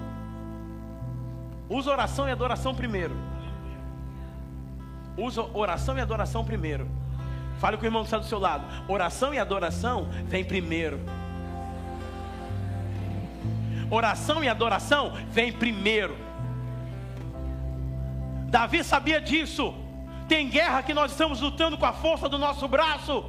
[1.68, 3.16] Usa oração e adoração primeiro.
[5.16, 6.88] Usa oração e adoração primeiro.
[7.58, 8.64] Fale com o irmão que está do seu lado.
[8.88, 11.00] Oração e adoração vem primeiro.
[13.90, 16.16] Oração e adoração vem primeiro.
[18.48, 19.74] Davi sabia disso.
[20.28, 23.24] Tem guerra que nós estamos lutando com a força do nosso braço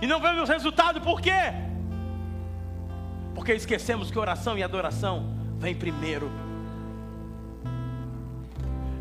[0.00, 1.30] e não vemos resultado, por quê?
[3.34, 6.30] Porque esquecemos que oração e adoração vem primeiro.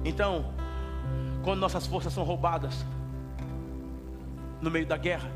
[0.06, 0.54] Então,
[1.44, 2.86] quando nossas forças são roubadas,
[4.64, 5.30] no meio da guerra.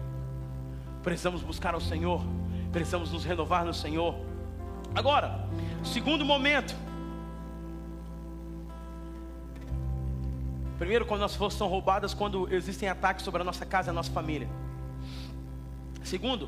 [1.03, 2.23] Precisamos buscar ao Senhor,
[2.71, 4.15] precisamos nos renovar no Senhor.
[4.95, 5.47] Agora,
[5.83, 6.75] segundo momento.
[10.77, 13.93] Primeiro, quando nossas forças são roubadas, quando existem ataques sobre a nossa casa e a
[13.93, 14.47] nossa família.
[16.03, 16.47] Segundo,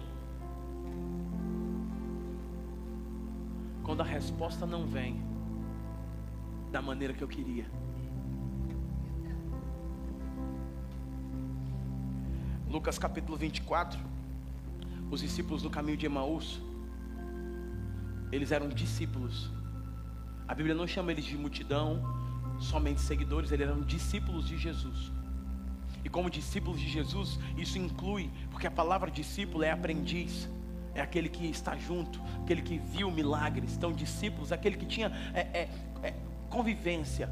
[3.84, 5.22] quando a resposta não vem
[6.72, 7.66] da maneira que eu queria.
[12.70, 14.00] Lucas capítulo 24,
[15.10, 16.62] os discípulos do caminho de Emaús,
[18.32, 19.50] eles eram discípulos.
[20.48, 22.00] A Bíblia não chama eles de multidão,
[22.60, 25.12] somente seguidores, eles eram discípulos de Jesus.
[26.04, 30.48] E como discípulos de Jesus, isso inclui, porque a palavra discípulo é aprendiz,
[30.94, 33.76] é aquele que está junto, aquele que viu milagres.
[33.76, 35.70] Então, discípulos, aquele que tinha é, é,
[36.04, 36.14] é,
[36.52, 37.32] convivência.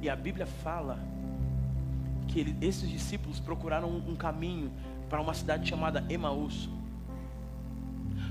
[0.00, 0.98] E a Bíblia fala
[2.28, 4.70] que ele, esses discípulos procuraram um, um caminho
[5.08, 6.68] para uma cidade chamada Emaús.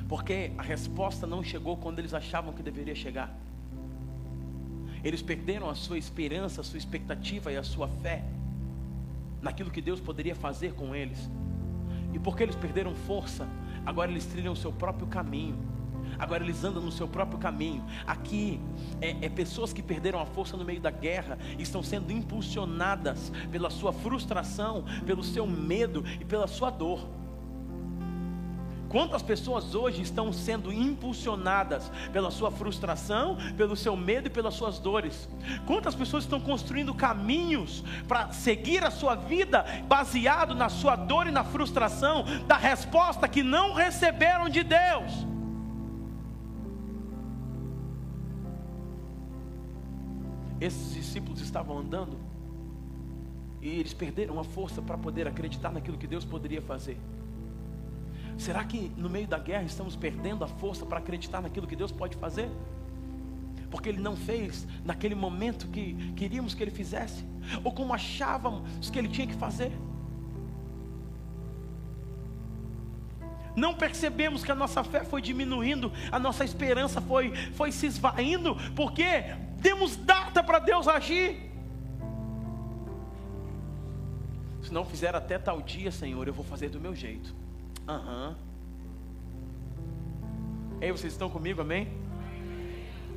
[0.07, 3.33] Porque a resposta não chegou quando eles achavam que deveria chegar.
[5.03, 8.23] Eles perderam a sua esperança, a sua expectativa e a sua fé
[9.41, 11.29] naquilo que Deus poderia fazer com eles.
[12.13, 13.47] E porque eles perderam força,
[13.85, 15.74] agora eles trilham o seu próprio caminho
[16.17, 17.83] agora eles andam no seu próprio caminho.
[18.05, 18.59] Aqui
[19.01, 23.69] é, é pessoas que perderam a força no meio da guerra, estão sendo impulsionadas pela
[23.69, 27.07] sua frustração, pelo seu medo e pela sua dor.
[28.95, 34.79] Quantas pessoas hoje estão sendo impulsionadas pela sua frustração, pelo seu medo e pelas suas
[34.79, 35.27] dores?
[35.65, 41.31] Quantas pessoas estão construindo caminhos para seguir a sua vida baseado na sua dor e
[41.31, 45.34] na frustração da resposta que não receberam de Deus?
[50.59, 52.17] Esses discípulos estavam andando
[53.61, 56.97] e eles perderam a força para poder acreditar naquilo que Deus poderia fazer.
[58.37, 61.91] Será que no meio da guerra estamos perdendo a força para acreditar naquilo que Deus
[61.91, 62.49] pode fazer?
[63.71, 67.25] Porque Ele não fez naquele momento que queríamos que Ele fizesse,
[67.63, 69.71] ou como achávamos que Ele tinha que fazer.
[73.55, 78.55] Não percebemos que a nossa fé foi diminuindo, a nossa esperança foi, foi se esvaindo,
[78.75, 79.23] porque
[79.65, 81.51] demos data para Deus agir.
[84.61, 87.33] Se não fizer até tal dia, Senhor, eu vou fazer do meu jeito.
[87.87, 88.29] Aham.
[88.29, 88.35] Uhum.
[90.79, 91.87] Ei, vocês estão comigo, amém?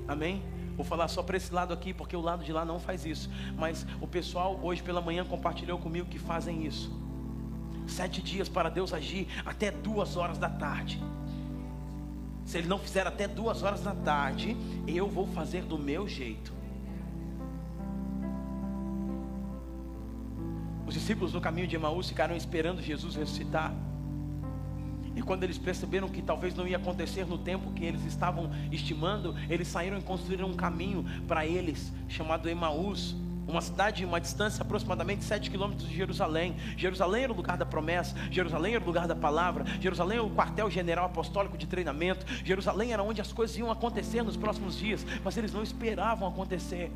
[0.07, 0.43] Amém?
[0.75, 3.29] Vou falar só para esse lado aqui, porque o lado de lá não faz isso.
[3.55, 6.91] Mas o pessoal hoje pela manhã compartilhou comigo que fazem isso.
[7.87, 10.99] Sete dias para Deus agir até duas horas da tarde.
[12.49, 14.57] Se ele não fizer até duas horas da tarde,
[14.87, 16.51] eu vou fazer do meu jeito.
[20.87, 23.75] Os discípulos no caminho de Emaús ficaram esperando Jesus ressuscitar.
[25.15, 29.37] E quando eles perceberam que talvez não ia acontecer no tempo que eles estavam estimando,
[29.51, 33.15] eles saíram e construíram um caminho para eles, chamado Emaús
[33.49, 36.55] uma cidade, uma distância aproximadamente 7 quilômetros de Jerusalém.
[36.77, 40.31] Jerusalém era o lugar da promessa, Jerusalém era o lugar da palavra, Jerusalém era o
[40.31, 45.37] quartel-general apostólico de treinamento, Jerusalém era onde as coisas iam acontecer nos próximos dias, mas
[45.38, 46.92] eles não esperavam acontecer.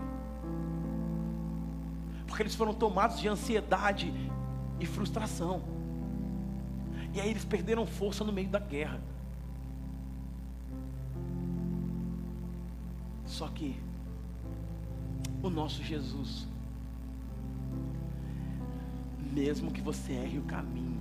[2.27, 4.13] Porque eles foram tomados de ansiedade
[4.79, 5.63] e frustração.
[7.15, 9.01] E aí eles perderam força no meio da guerra.
[13.25, 13.77] Só que
[15.43, 16.47] o nosso Jesus,
[19.33, 21.01] mesmo que você erre o caminho,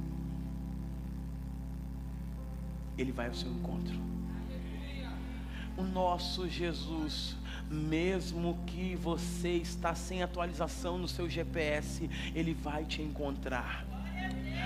[2.98, 4.00] Ele vai ao seu encontro.
[5.78, 7.38] O nosso Jesus,
[7.70, 13.86] mesmo que você está sem atualização no seu GPS, Ele vai te encontrar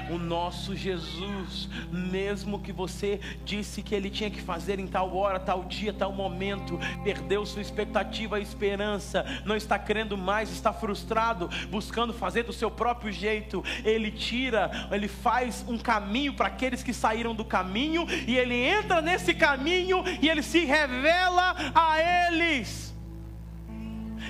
[0.09, 5.39] o nosso Jesus, mesmo que você disse que ele tinha que fazer em tal hora,
[5.39, 11.49] tal dia, tal momento, perdeu sua expectativa e esperança, não está crendo mais, está frustrado,
[11.69, 16.93] buscando fazer do seu próprio jeito, ele tira, ele faz um caminho para aqueles que
[16.93, 22.84] saíram do caminho, e ele entra nesse caminho e ele se revela a eles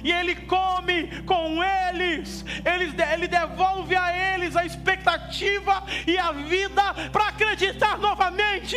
[0.05, 6.93] e Ele come com eles, ele, ele devolve a eles a expectativa e a vida
[7.11, 8.75] para acreditar novamente.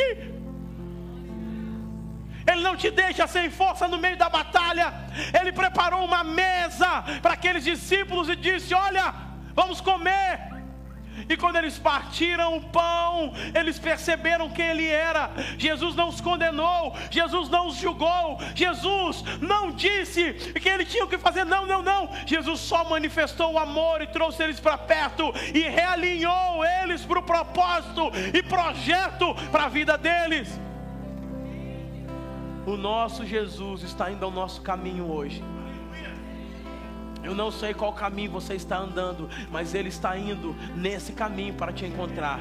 [2.50, 4.90] Ele não te deixa sem força no meio da batalha.
[5.38, 9.14] Ele preparou uma mesa para aqueles discípulos e disse: Olha,
[9.54, 10.57] vamos comer.
[11.28, 15.30] E quando eles partiram o pão, eles perceberam quem ele era.
[15.56, 21.18] Jesus não os condenou, Jesus não os julgou, Jesus não disse que ele tinha que
[21.18, 21.44] fazer.
[21.44, 22.10] Não, não, não.
[22.26, 27.22] Jesus só manifestou o amor e trouxe eles para perto e realinhou eles para o
[27.22, 30.48] propósito e projeto para a vida deles.
[32.66, 35.42] O nosso Jesus está indo ao nosso caminho hoje.
[37.28, 41.70] Eu não sei qual caminho você está andando, mas Ele está indo nesse caminho para
[41.70, 42.40] te encontrar.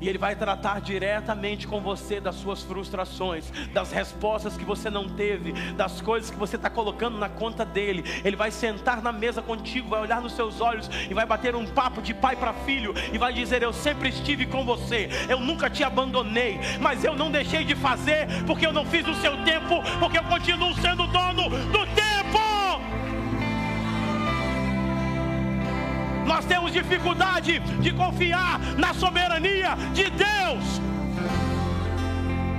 [0.00, 5.08] E Ele vai tratar diretamente com você das suas frustrações, das respostas que você não
[5.08, 8.04] teve, das coisas que você está colocando na conta dele.
[8.24, 11.66] Ele vai sentar na mesa contigo, vai olhar nos seus olhos e vai bater um
[11.66, 15.68] papo de pai para filho e vai dizer: Eu sempre estive com você, eu nunca
[15.68, 19.82] te abandonei, mas eu não deixei de fazer porque eu não fiz o seu tempo,
[19.98, 22.03] porque eu continuo sendo dono do tempo.
[26.26, 30.80] Nós temos dificuldade de confiar na soberania de Deus.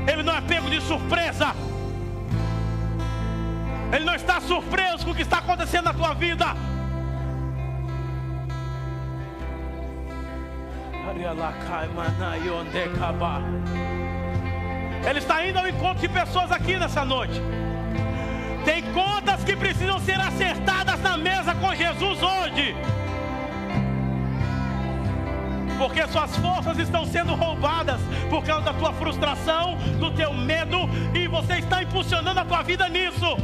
[0.07, 1.55] Ele não é pego de surpresa.
[3.91, 6.45] Ele não está surpreso com o que está acontecendo na tua vida.
[15.07, 17.41] Ele está indo ao encontro de pessoas aqui nessa noite.
[18.63, 22.76] Tem contas que precisam ser acertadas na mesa com Jesus hoje
[25.78, 27.99] porque suas forças estão sendo roubadas
[28.30, 32.88] por causa da tua frustração, do teu medo, e você está impulsionando a tua vida
[32.89, 33.38] nisso.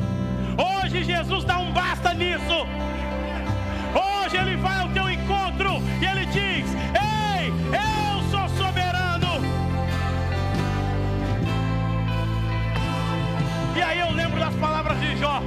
[0.57, 2.65] Hoje Jesus dá um basta nisso.
[3.93, 6.65] Hoje Ele vai ao teu encontro e Ele diz:
[6.95, 9.41] Ei, eu sou soberano.
[13.75, 15.41] E aí eu lembro das palavras de Jó.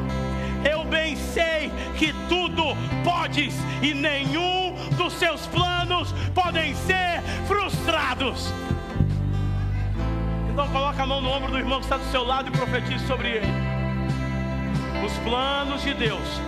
[0.71, 8.53] Eu bem sei que tudo podes e nenhum dos seus planos podem ser frustrados.
[10.51, 13.05] Então coloca a mão no ombro do irmão que está do seu lado e profetize
[13.07, 13.47] sobre ele.
[15.05, 16.41] Os planos de Deus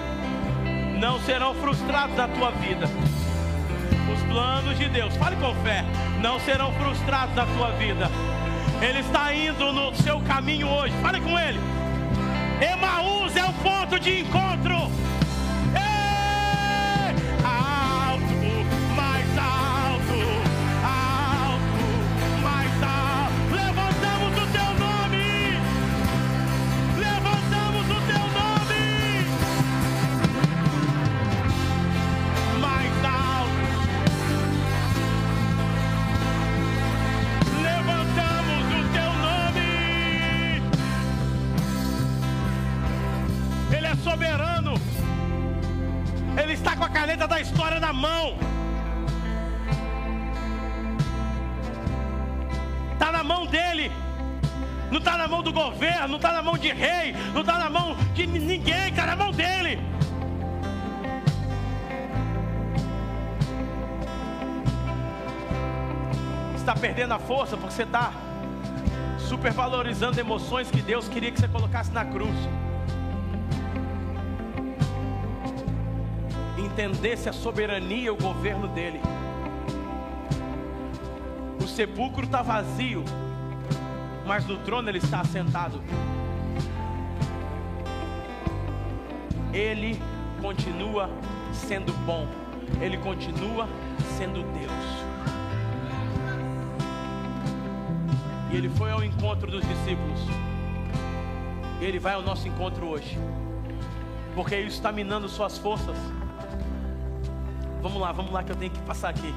[0.99, 2.88] não serão frustrados na tua vida.
[4.12, 5.84] Os planos de Deus, fale com fé,
[6.20, 8.09] não serão frustrados na tua vida.
[8.80, 10.94] Ele está indo no seu caminho hoje.
[11.01, 11.59] Fale com ele.
[12.61, 14.90] Emaús é o ponto de encontro.
[67.27, 68.12] Força porque você está
[69.18, 72.37] supervalorizando emoções que Deus queria que você colocasse na cruz.
[76.77, 79.01] entendesse a soberania e o governo dele.
[81.59, 83.03] O sepulcro está vazio,
[84.27, 85.81] mas no trono ele está assentado.
[89.55, 89.99] Ele
[90.43, 91.09] continua
[91.51, 92.29] sendo bom,
[92.79, 93.66] Ele continua
[94.18, 94.86] sendo Deus.
[98.57, 100.18] Ele foi ao encontro dos discípulos.
[101.78, 103.18] Ele vai ao nosso encontro hoje.
[104.34, 105.94] Porque isso está minando suas forças.
[107.82, 109.34] Vamos lá, vamos lá que eu tenho que passar aqui.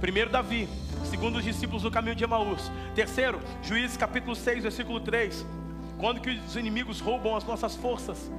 [0.00, 0.66] Primeiro Davi,
[1.04, 2.72] segundo os discípulos do caminho de Emaús.
[2.94, 5.44] Terceiro, Juízes capítulo 6, versículo 3.
[5.98, 8.30] Quando que os inimigos roubam as nossas forças?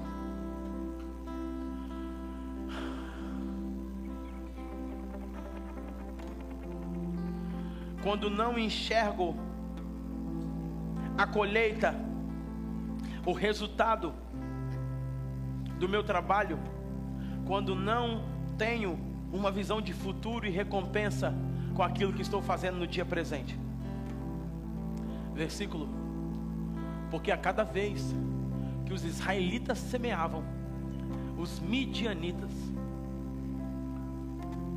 [8.08, 9.36] Quando não enxergo
[11.18, 11.94] a colheita,
[13.26, 14.14] o resultado
[15.78, 16.58] do meu trabalho,
[17.46, 18.24] quando não
[18.58, 18.98] tenho
[19.30, 21.34] uma visão de futuro e recompensa
[21.76, 23.60] com aquilo que estou fazendo no dia presente.
[25.34, 25.90] Versículo:
[27.12, 28.16] Porque a cada vez
[28.86, 30.46] que os israelitas semeavam,
[31.38, 32.54] os midianitas,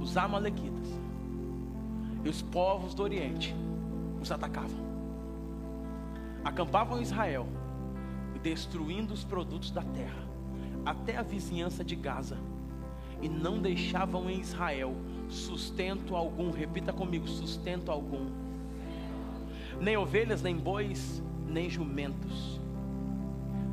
[0.00, 0.99] os amalequitas
[2.24, 3.54] e os povos do Oriente
[4.20, 4.90] os atacavam.
[6.44, 7.46] Acampavam em Israel,
[8.42, 10.28] destruindo os produtos da terra,
[10.84, 12.38] até a vizinhança de Gaza
[13.22, 14.94] e não deixavam em Israel
[15.28, 16.50] sustento algum.
[16.50, 18.26] Repita comigo: sustento algum.
[19.80, 22.59] Nem ovelhas, nem bois, nem jumentos.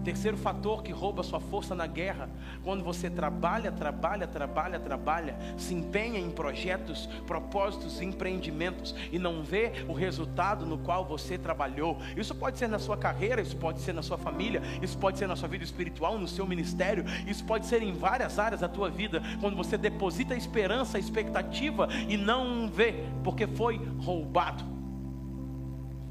[0.07, 2.29] Terceiro fator que rouba sua força na guerra,
[2.63, 9.83] quando você trabalha, trabalha, trabalha, trabalha, se empenha em projetos, propósitos, empreendimentos e não vê
[9.85, 11.97] o resultado no qual você trabalhou.
[12.15, 15.27] Isso pode ser na sua carreira, isso pode ser na sua família, isso pode ser
[15.27, 18.89] na sua vida espiritual, no seu ministério, isso pode ser em várias áreas da tua
[18.89, 24.63] vida, quando você deposita esperança, expectativa e não vê, porque foi roubado.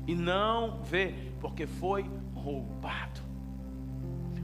[0.07, 3.26] E não vê, porque foi roubado.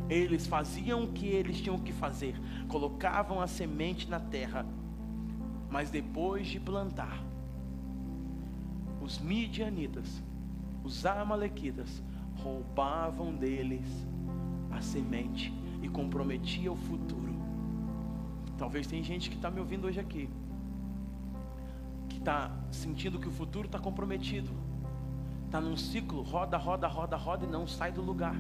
[0.09, 2.35] Eles faziam o que eles tinham que fazer,
[2.69, 4.67] colocavam a semente na terra,
[5.71, 7.19] mas depois de plantar,
[9.01, 10.23] os midianitas,
[10.85, 12.03] os amalequitas,
[12.37, 13.87] roubavam deles
[14.71, 17.33] a semente e comprometia o futuro.
[18.59, 20.29] Talvez tem gente que está me ouvindo hoje aqui,
[22.09, 24.51] que está sentindo que o futuro está comprometido,
[25.47, 28.37] está num ciclo, roda, roda, roda, roda e não sai do lugar.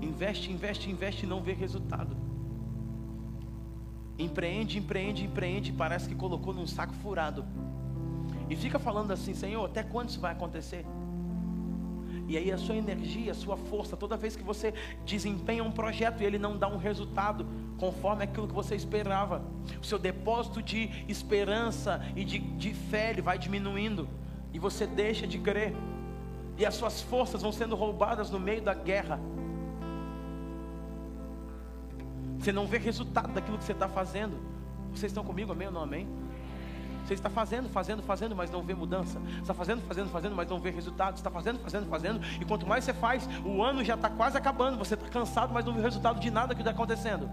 [0.00, 2.16] Investe, investe, investe e não vê resultado.
[4.18, 7.44] Empreende, empreende, empreende, parece que colocou num saco furado.
[8.48, 10.86] E fica falando assim, Senhor, até quando isso vai acontecer?
[12.28, 14.74] E aí a sua energia, a sua força, toda vez que você
[15.04, 17.46] desempenha um projeto e ele não dá um resultado
[17.78, 19.42] conforme aquilo que você esperava,
[19.80, 24.08] o seu depósito de esperança e de, de fé ele vai diminuindo
[24.52, 25.72] e você deixa de crer.
[26.58, 29.20] E as suas forças vão sendo roubadas no meio da guerra.
[32.46, 34.38] Você não vê resultado daquilo que você está fazendo.
[34.94, 36.06] Vocês estão comigo, amém ou não amém?
[37.04, 39.18] Você está fazendo, fazendo, fazendo, mas não vê mudança.
[39.18, 41.16] Você está fazendo, fazendo, fazendo, mas não vê resultado.
[41.16, 42.20] Você está fazendo, fazendo, fazendo.
[42.40, 44.78] E quanto mais você faz, o ano já está quase acabando.
[44.78, 47.28] Você está cansado, mas não vê resultado de nada que está acontecendo.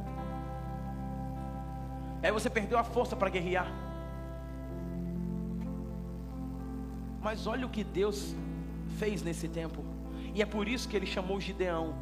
[2.23, 3.71] Aí você perdeu a força para guerrear.
[7.21, 8.35] Mas olha o que Deus
[8.97, 9.85] fez nesse tempo.
[10.33, 11.93] E é por isso que ele chamou Gideão.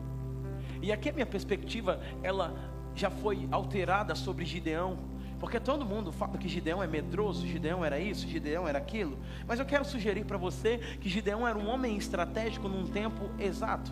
[0.82, 4.98] E aqui a minha perspectiva, ela já foi alterada sobre Gideão,
[5.40, 9.18] porque todo mundo fala que Gideão é medroso, Gideão era isso, Gideão era aquilo,
[9.48, 13.92] mas eu quero sugerir para você que Gideão era um homem estratégico num tempo exato,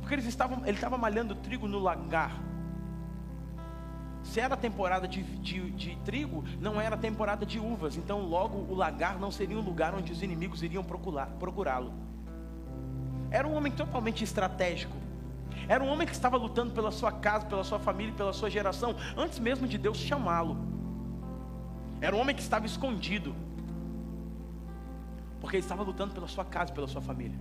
[0.00, 2.42] porque eles estavam, ele estava malhando trigo no lagar.
[4.24, 8.74] Se era temporada de, de, de trigo, não era temporada de uvas, então logo o
[8.74, 11.92] lagar não seria um lugar onde os inimigos iriam procurá-lo.
[13.30, 15.05] Era um homem totalmente estratégico.
[15.68, 18.94] Era um homem que estava lutando pela sua casa, pela sua família, pela sua geração,
[19.16, 20.56] antes mesmo de Deus chamá-lo.
[22.00, 23.34] Era um homem que estava escondido,
[25.40, 27.38] porque ele estava lutando pela sua casa, pela sua família.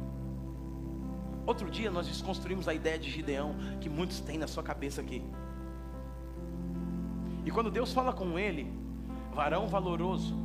[1.46, 5.24] Outro dia nós desconstruímos a ideia de Gideão que muitos têm na sua cabeça aqui.
[7.46, 8.74] E quando Deus fala com ele,
[9.34, 10.36] varão valoroso,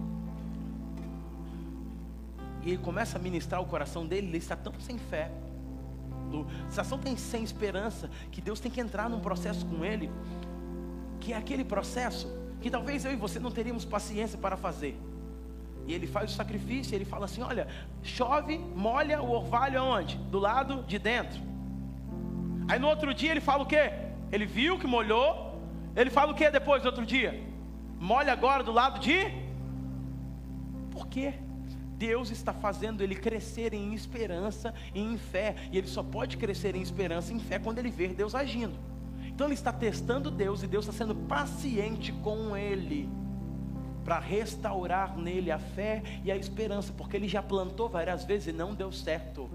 [2.62, 5.32] e ele começa a ministrar o coração dele, ele está tão sem fé
[6.30, 10.10] do situação tem sem esperança, que Deus tem que entrar num processo com ele,
[11.18, 12.28] que é aquele processo
[12.60, 14.98] que talvez eu e você não teríamos paciência para fazer.
[15.86, 17.66] E ele faz o sacrifício, ele fala assim: olha,
[18.02, 20.16] chove, molha o orvalho aonde?
[20.16, 21.40] Do lado de dentro.
[22.68, 23.92] Aí no outro dia ele fala o quê?
[24.30, 25.48] Ele viu que molhou.
[25.96, 27.42] Ele fala o quê depois do outro dia?
[27.98, 29.18] Molha agora do lado de.
[30.90, 31.34] Por quê?
[32.00, 35.54] Deus está fazendo ele crescer em esperança e em fé.
[35.70, 38.74] E ele só pode crescer em esperança e em fé quando ele ver Deus agindo.
[39.26, 43.06] Então ele está testando Deus e Deus está sendo paciente com ele
[44.02, 48.52] para restaurar nele a fé e a esperança, porque ele já plantou várias vezes e
[48.52, 49.50] não deu certo.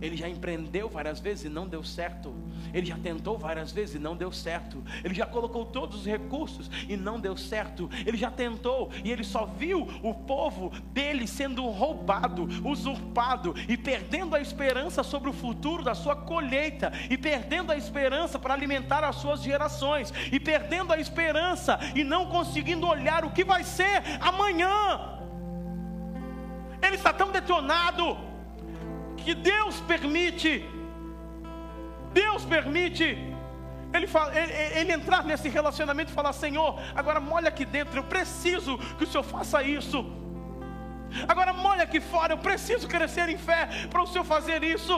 [0.00, 2.34] Ele já empreendeu várias vezes e não deu certo.
[2.72, 4.82] Ele já tentou várias vezes e não deu certo.
[5.02, 7.88] Ele já colocou todos os recursos e não deu certo.
[8.04, 14.34] Ele já tentou e ele só viu o povo dele sendo roubado, usurpado e perdendo
[14.34, 19.16] a esperança sobre o futuro da sua colheita e perdendo a esperança para alimentar as
[19.16, 25.16] suas gerações e perdendo a esperança e não conseguindo olhar o que vai ser amanhã.
[26.82, 28.25] Ele está tão detonado
[29.26, 30.64] que Deus permite,
[32.12, 33.06] Deus permite
[33.92, 38.04] ele, fala, ele, ele, entrar nesse relacionamento e falar: Senhor, agora molha aqui dentro, eu
[38.04, 39.98] preciso que o Senhor faça isso.
[41.26, 44.96] Agora molha aqui fora, eu preciso crescer em fé para o Senhor fazer isso.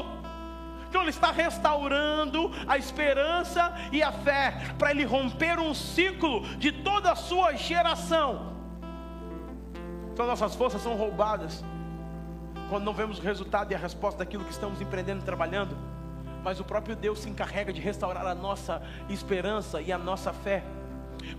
[0.89, 3.62] Então Ele está restaurando a esperança
[3.93, 8.31] e a fé, para Ele romper um ciclo de toda a sua geração.
[10.12, 11.64] Então nossas forças são roubadas
[12.68, 15.76] quando não vemos o resultado e a resposta daquilo que estamos empreendendo e trabalhando,
[16.42, 20.62] mas o próprio Deus se encarrega de restaurar a nossa esperança e a nossa fé.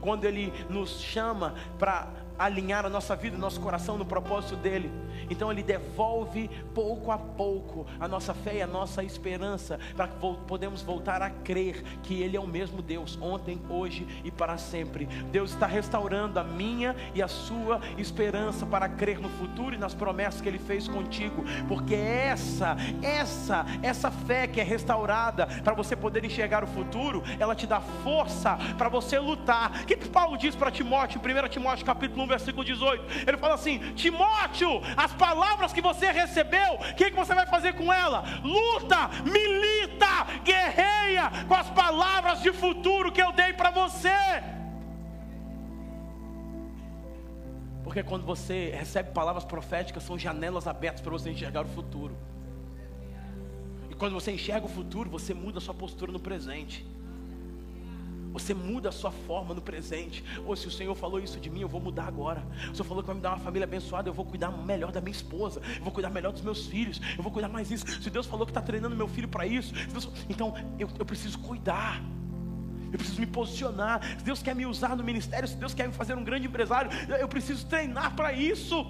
[0.01, 2.07] Quando Ele nos chama para
[2.39, 4.89] alinhar a nossa vida, nosso coração no propósito dele.
[5.29, 10.15] Então ele devolve pouco a pouco a nossa fé e a nossa esperança para que
[10.47, 15.05] podemos voltar a crer que ele é o mesmo Deus ontem, hoje e para sempre.
[15.31, 19.93] Deus está restaurando a minha e a sua esperança para crer no futuro e nas
[19.93, 25.95] promessas que ele fez contigo, porque essa, essa, essa fé que é restaurada para você
[25.95, 29.81] poder enxergar o futuro, ela te dá força para você lutar.
[29.83, 33.27] O que Paulo diz para Timóteo, 1 Timóteo capítulo 1, versículo 18.
[33.27, 37.73] Ele fala assim: Timóteo, as palavras que você recebeu, o que, que você vai fazer
[37.73, 38.23] com ela?
[38.43, 44.09] Luta, milita, guerreia com as palavras de futuro que eu dei para você.
[47.83, 52.15] Porque quando você recebe palavras proféticas, são janelas abertas para você enxergar o futuro.
[53.89, 56.85] E quando você enxerga o futuro, você muda a sua postura no presente.
[58.31, 60.23] Você muda a sua forma no presente.
[60.45, 62.43] Ou se o Senhor falou isso de mim, eu vou mudar agora.
[62.71, 65.01] O Senhor falou que vai me dar uma família abençoada, eu vou cuidar melhor da
[65.01, 67.85] minha esposa, eu vou cuidar melhor dos meus filhos, eu vou cuidar mais isso.
[68.01, 70.09] Se Deus falou que está treinando meu filho para isso, Deus...
[70.29, 72.01] então eu, eu preciso cuidar.
[72.91, 74.01] Eu preciso me posicionar.
[74.17, 76.89] Se Deus quer me usar no ministério, se Deus quer me fazer um grande empresário,
[77.19, 78.85] eu preciso treinar para isso.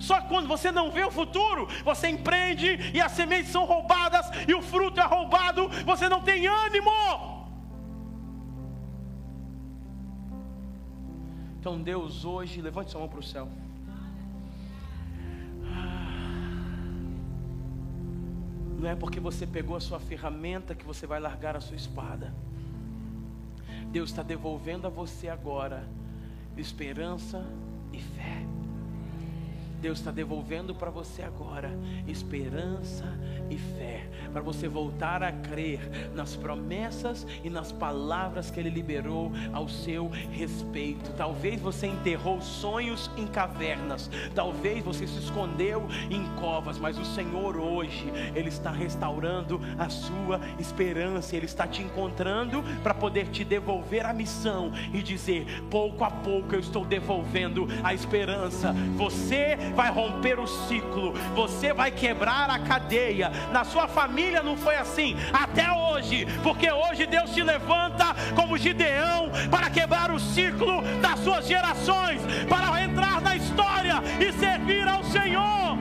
[0.00, 4.54] Só quando você não vê o futuro, você empreende e as sementes são roubadas e
[4.54, 7.33] o fruto é roubado, você não tem ânimo.
[11.64, 13.48] Então, Deus, hoje, levante sua mão para o céu.
[18.78, 22.34] Não é porque você pegou a sua ferramenta que você vai largar a sua espada.
[23.90, 25.88] Deus está devolvendo a você agora
[26.54, 27.42] esperança
[27.94, 28.63] e fé.
[29.84, 31.70] Deus está devolvendo para você agora
[32.08, 33.04] esperança
[33.50, 39.30] e fé, para você voltar a crer nas promessas e nas palavras que Ele liberou
[39.52, 41.12] ao seu respeito.
[41.18, 47.54] Talvez você enterrou sonhos em cavernas, talvez você se escondeu em covas, mas o Senhor
[47.58, 54.06] hoje, Ele está restaurando a sua esperança, Ele está te encontrando para poder te devolver
[54.06, 58.72] a missão e dizer: pouco a pouco eu estou devolvendo a esperança.
[58.96, 63.30] Você vai romper o ciclo, você vai quebrar a cadeia.
[63.52, 69.30] Na sua família não foi assim, até hoje, porque hoje Deus te levanta como Gideão
[69.50, 75.78] para quebrar o ciclo das suas gerações, para entrar na história e servir ao Senhor.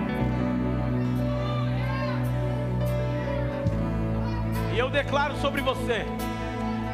[4.74, 6.06] E eu declaro sobre você: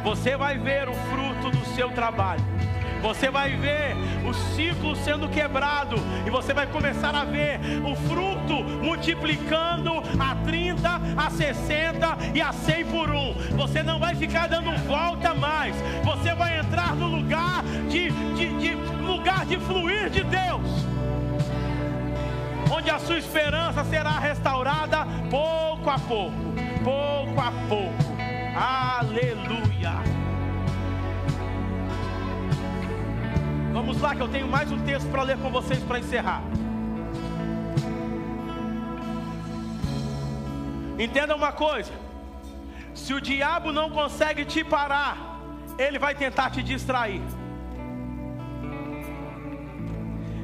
[0.04, 2.44] você vai ver o fruto do seu trabalho.
[3.02, 3.96] Você vai ver
[4.28, 5.96] o ciclo sendo quebrado
[6.26, 12.52] e você vai começar a ver o fruto multiplicando a 30, a 60 e a
[12.52, 13.34] 100 por um.
[13.56, 15.76] Você não vai ficar dando volta mais.
[16.04, 20.68] Você vai entrar no lugar de, de, de lugar de fluir de Deus.
[22.72, 26.38] Onde a sua esperança será restaurada pouco a pouco,
[26.84, 28.20] pouco a pouco.
[28.56, 30.19] Aleluia.
[33.80, 36.42] Vamos lá, que eu tenho mais um texto para ler com vocês para encerrar.
[41.06, 41.94] Entenda uma coisa:
[42.94, 45.16] se o diabo não consegue te parar,
[45.78, 47.22] ele vai tentar te distrair.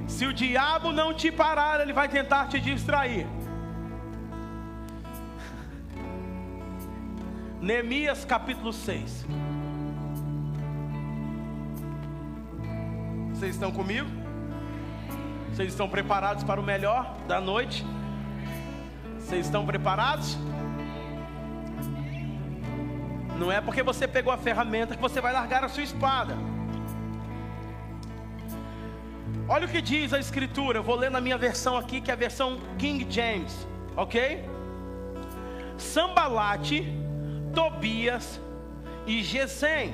[0.08, 3.28] Se o diabo não te parar, ele vai tentar te distrair.
[7.60, 9.26] Neemias capítulo 6.
[13.36, 14.08] Vocês estão comigo?
[15.50, 17.86] Vocês estão preparados para o melhor da noite?
[19.20, 20.38] Vocês estão preparados?
[23.38, 26.34] Não é porque você pegou a ferramenta que você vai largar a sua espada.
[29.50, 30.80] Olha o que diz a escritura.
[30.80, 33.68] Eu vou ler na minha versão aqui, que é a versão King James,
[33.98, 34.46] ok?
[35.78, 36.88] Sambalate,
[37.54, 38.40] Tobias
[39.06, 39.94] e Gesem.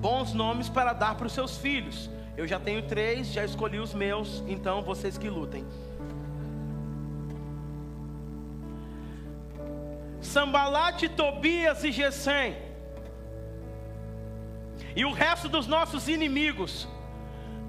[0.00, 2.10] Bons nomes para dar para os seus filhos.
[2.38, 5.66] Eu já tenho três, já escolhi os meus, então vocês que lutem.
[10.20, 12.56] Sambalate, Tobias e Gesem.
[14.94, 16.86] E o resto dos nossos inimigos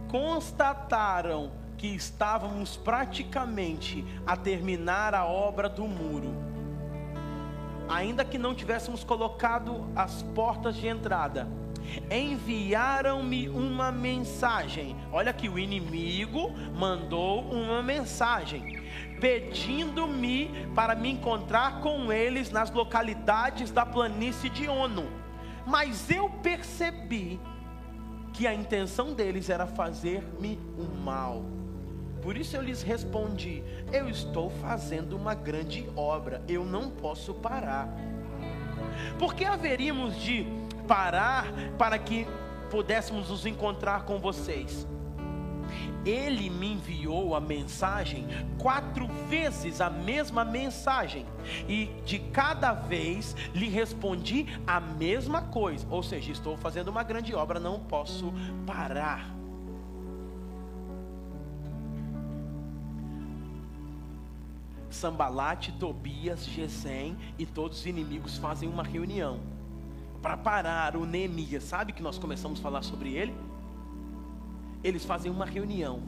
[0.07, 6.31] constataram que estávamos praticamente a terminar a obra do muro.
[7.87, 11.47] Ainda que não tivéssemos colocado as portas de entrada,
[12.09, 14.95] enviaram-me uma mensagem.
[15.11, 18.79] Olha aqui, o inimigo mandou uma mensagem
[19.19, 25.07] pedindo-me para me encontrar com eles nas localidades da planície de Ono.
[25.65, 27.39] Mas eu percebi
[28.33, 31.43] que a intenção deles era fazer-me o um mal.
[32.21, 37.89] Por isso eu lhes respondi: Eu estou fazendo uma grande obra, eu não posso parar.
[39.17, 40.45] Porque haveríamos de
[40.89, 41.45] parar
[41.77, 42.25] para que
[42.71, 44.87] pudéssemos nos encontrar com vocês.
[46.03, 48.25] Ele me enviou a mensagem,
[48.57, 51.27] quatro vezes a mesma mensagem,
[51.67, 55.85] e de cada vez lhe respondi a mesma coisa.
[55.91, 58.33] Ou seja, estou fazendo uma grande obra, não posso
[58.65, 59.29] parar.
[64.89, 69.58] Sambalate, Tobias, Gesem e todos os inimigos fazem uma reunião
[70.21, 71.63] para parar o Neemias.
[71.63, 73.35] Sabe que nós começamos a falar sobre ele?
[74.83, 76.01] Eles fazem uma reunião.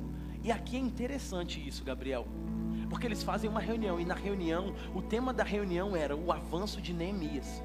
[0.44, 2.28] E aqui é interessante isso, Gabriel.
[2.90, 6.82] Porque eles fazem uma reunião e na reunião, o tema da reunião era o avanço
[6.82, 7.62] de Neemias.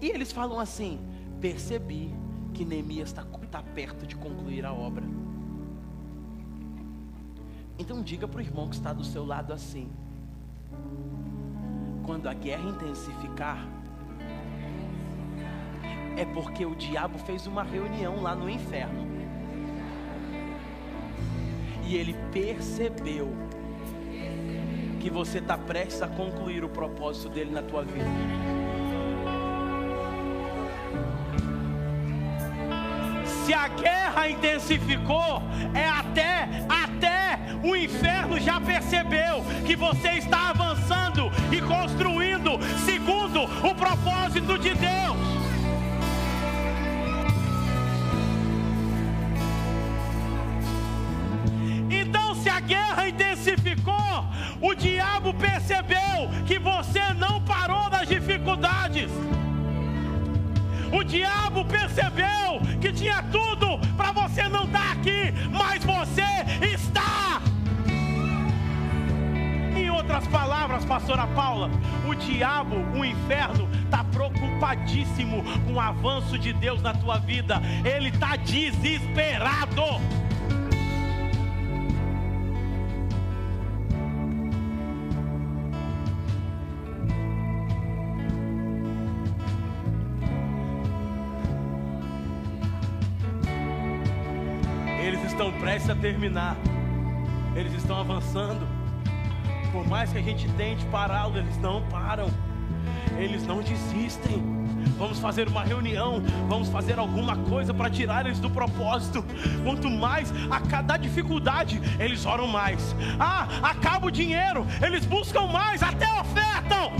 [0.00, 0.98] E eles falam assim:
[1.40, 2.14] percebi
[2.54, 5.04] que Neemias está tá perto de concluir a obra.
[7.78, 9.90] Então diga para o irmão que está do seu lado assim:
[12.04, 13.66] quando a guerra intensificar,
[16.16, 19.06] é porque o diabo fez uma reunião lá no inferno.
[21.84, 23.32] E ele percebeu
[25.00, 28.06] que você está prestes a concluir o propósito dele na tua vida.
[33.44, 35.42] Se a guerra intensificou,
[35.74, 43.74] é até, até o inferno já percebeu que você está avançando e construindo segundo o
[43.74, 45.51] propósito de Deus.
[54.60, 59.10] O diabo percebeu que você não parou nas dificuldades.
[60.92, 66.22] O diabo percebeu que tinha tudo para você não estar tá aqui, mas você
[66.60, 67.40] está.
[69.74, 71.70] Em outras palavras, pastora Paula,
[72.06, 77.60] o diabo, o inferno, está preocupadíssimo com o avanço de Deus na tua vida.
[77.84, 79.82] Ele está desesperado.
[95.94, 96.56] Terminar.
[97.54, 98.66] Eles estão avançando.
[99.70, 102.30] Por mais que a gente tente pará-los, eles não param.
[103.18, 104.42] Eles não desistem.
[104.98, 109.24] Vamos fazer uma reunião, vamos fazer alguma coisa para tirar eles do propósito.
[109.64, 112.94] Quanto mais a cada dificuldade, eles oram mais.
[113.18, 116.92] Ah, acaba o dinheiro, eles buscam mais, até ofertam.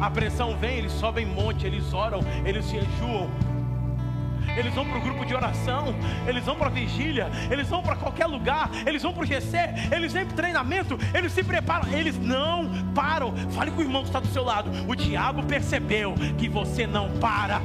[0.00, 3.28] A pressão vem, eles sobem monte, eles oram, eles jejuam
[4.60, 5.94] eles vão para o grupo de oração,
[6.26, 9.56] eles vão para a vigília, eles vão para qualquer lugar, eles vão para o GC,
[9.90, 13.34] eles vêm para o treinamento, eles se preparam, eles não param.
[13.50, 14.70] Fale com o irmão que está do seu lado.
[14.86, 17.60] O diabo percebeu que você não para.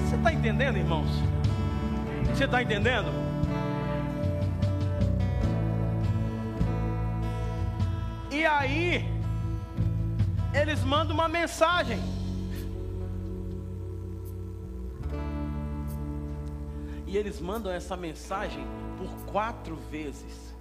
[0.00, 1.10] Você está entendendo, irmãos?
[2.34, 3.22] Você está entendendo?
[8.32, 9.11] E aí,
[10.52, 11.98] eles mandam uma mensagem.
[17.06, 20.54] E eles mandam essa mensagem por quatro vezes.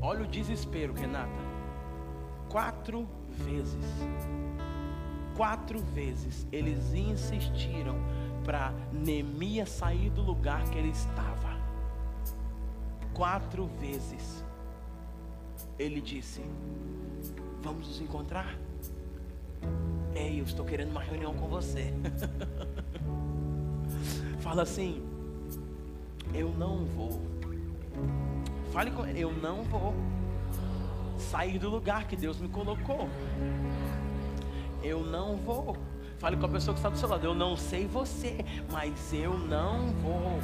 [0.00, 1.30] Olha o desespero, Renata.
[2.48, 3.84] Quatro vezes.
[5.36, 7.96] Quatro vezes eles insistiram
[8.44, 11.58] para Neemias sair do lugar que ele estava.
[13.12, 14.44] Quatro vezes.
[15.78, 16.42] Ele disse:
[17.62, 18.63] Vamos nos encontrar?
[20.14, 21.92] Eu estou querendo uma reunião com você.
[24.40, 25.02] Fala assim:
[26.32, 27.20] Eu não vou.
[28.72, 29.94] Fale com Eu não vou
[31.18, 33.08] sair do lugar que Deus me colocou.
[34.82, 35.76] Eu não vou.
[36.18, 37.24] Fale com a pessoa que está do seu lado.
[37.24, 40.38] Eu não sei você, mas eu não vou.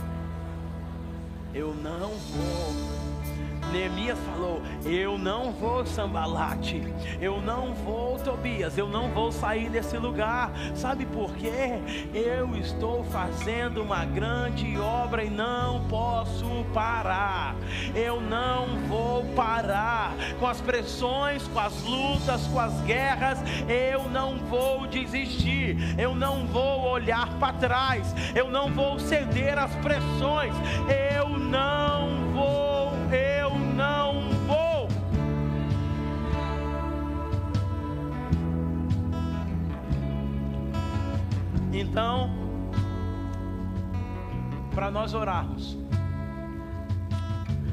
[1.55, 3.39] Eu não vou.
[3.71, 6.83] Neemias falou: Eu não vou sambalate,
[7.21, 10.53] eu não vou Tobias, eu não vou sair desse lugar.
[10.75, 11.81] Sabe por quê?
[12.12, 16.45] Eu estou fazendo uma grande obra e não posso
[16.75, 17.57] parar.
[17.95, 23.39] Eu não vou parar com as pressões, com as lutas, com as guerras.
[23.68, 25.77] Eu não vou desistir.
[25.99, 28.14] Eu não vou olhar para trás.
[28.35, 30.55] Eu não vou ceder às pressões.
[31.16, 32.20] Eu não
[44.91, 45.76] nós orarmos,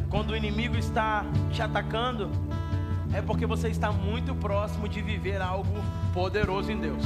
[0.09, 2.30] quando o inimigo está te atacando,
[3.13, 7.03] é porque você está muito próximo de viver algo poderoso em Deus.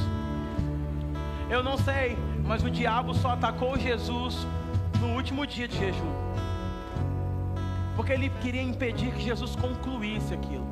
[1.49, 4.47] Eu não sei, mas o diabo só atacou Jesus
[4.99, 6.14] no último dia de jejum.
[7.95, 10.66] Porque ele queria impedir que Jesus concluísse aquilo.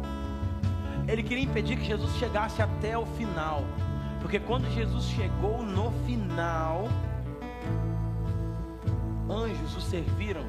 [1.08, 3.64] Ele queria impedir que Jesus chegasse até o final.
[4.22, 6.88] Porque quando Jesus chegou no final,
[9.30, 10.44] anjos o serviram.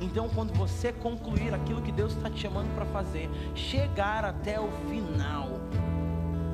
[0.00, 4.68] Então, quando você concluir aquilo que Deus está te chamando para fazer, chegar até o
[4.88, 5.48] final,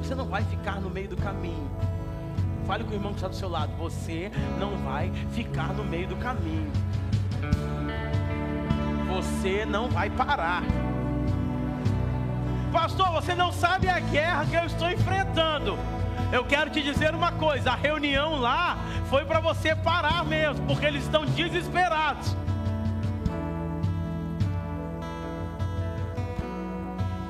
[0.02, 1.70] você não vai ficar no meio do caminho.
[2.66, 3.72] Fale com o irmão que está do seu lado.
[3.78, 6.70] Você não vai ficar no meio do caminho
[9.18, 10.62] você não vai parar.
[12.72, 15.76] Pastor, você não sabe a guerra que eu estou enfrentando.
[16.30, 20.86] Eu quero te dizer uma coisa: a reunião lá foi para você parar mesmo, porque
[20.86, 22.36] eles estão desesperados.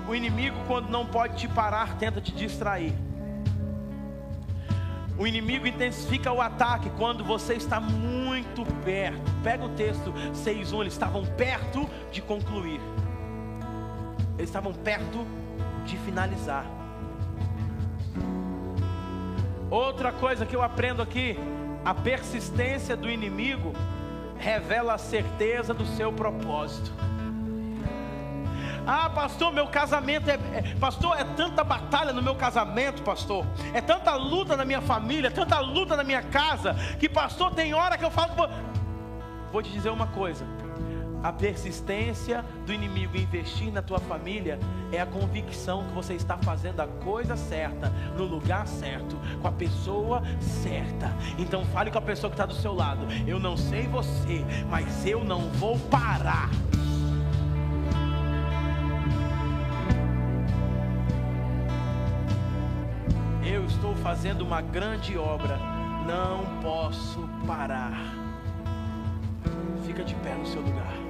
[0.08, 2.94] O inimigo, quando não pode te parar, tenta te distrair.
[5.18, 9.30] O inimigo intensifica o ataque quando você está muito perto.
[9.42, 12.80] Pega o texto 6:1, eles estavam perto de concluir.
[14.38, 15.26] Eles estavam perto
[15.84, 16.77] de finalizar.
[19.70, 21.38] Outra coisa que eu aprendo aqui,
[21.84, 23.72] a persistência do inimigo
[24.38, 26.92] revela a certeza do seu propósito.
[28.86, 33.44] Ah, pastor, meu casamento é, é, Pastor, é tanta batalha no meu casamento, pastor.
[33.74, 36.74] É tanta luta na minha família, tanta luta na minha casa.
[36.98, 38.32] Que, pastor, tem hora que eu falo.
[39.52, 40.46] Vou te dizer uma coisa.
[41.22, 44.58] A persistência do inimigo investir na tua família
[44.92, 49.52] é a convicção que você está fazendo a coisa certa, no lugar certo, com a
[49.52, 51.12] pessoa certa.
[51.38, 53.06] Então fale com a pessoa que está do seu lado.
[53.26, 56.50] Eu não sei você, mas eu não vou parar.
[63.78, 65.56] estou fazendo uma grande obra,
[66.06, 67.98] não posso parar.
[69.86, 71.07] Fica de pé no seu lugar.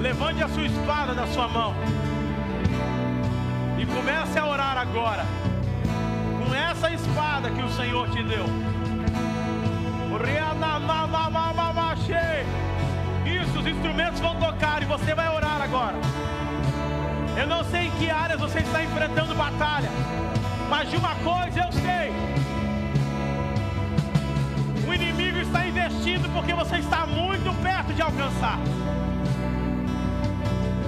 [0.00, 1.74] Levante a sua espada da sua mão
[3.78, 5.24] e comece a orar agora
[6.38, 8.44] com essa espada que o Senhor te deu.
[13.26, 15.96] Isso, os instrumentos vão tocar e você vai orar agora.
[17.36, 19.90] Eu não sei em que áreas você está enfrentando batalha,
[20.68, 22.12] mas de uma coisa eu sei:
[24.86, 28.58] o inimigo está investindo porque você está muito perto de alcançar.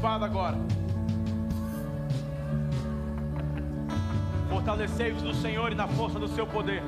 [0.00, 0.56] Espada agora.
[4.48, 6.82] Fortalecei-vos no Senhor e na força do seu poder.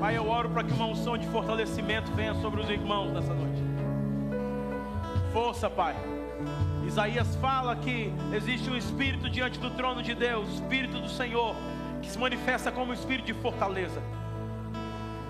[0.00, 3.62] Pai, eu oro para que uma unção de fortalecimento venha sobre os irmãos nessa noite.
[5.34, 5.94] Força, Pai.
[6.86, 11.54] Isaías fala que existe um espírito diante do trono de Deus, espírito do Senhor,
[12.00, 14.02] que se manifesta como espírito de fortaleza.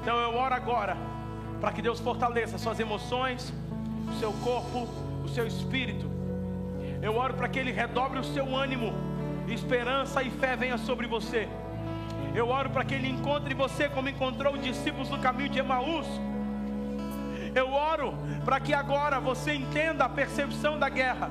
[0.01, 0.97] Então eu oro agora
[1.61, 3.53] para que Deus fortaleça suas emoções,
[4.09, 4.87] o seu corpo,
[5.25, 6.20] o seu espírito.
[7.03, 8.93] Eu oro para que Ele redobre o seu ânimo,
[9.49, 11.49] esperança e fé venha sobre você.
[12.35, 16.07] Eu oro para que Ele encontre você como encontrou os discípulos no caminho de Emaús.
[17.55, 21.31] Eu oro para que agora você entenda a percepção da guerra,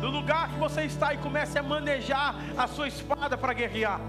[0.00, 4.00] do lugar que você está e comece a manejar a sua espada para guerrear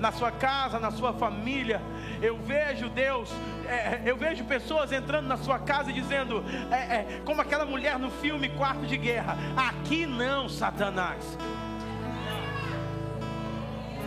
[0.00, 1.80] na sua casa, na sua família.
[2.22, 3.30] Eu vejo Deus,
[3.66, 8.10] é, eu vejo pessoas entrando na sua casa dizendo, é, é, como aquela mulher no
[8.10, 11.38] filme Quarto de Guerra: aqui não, Satanás.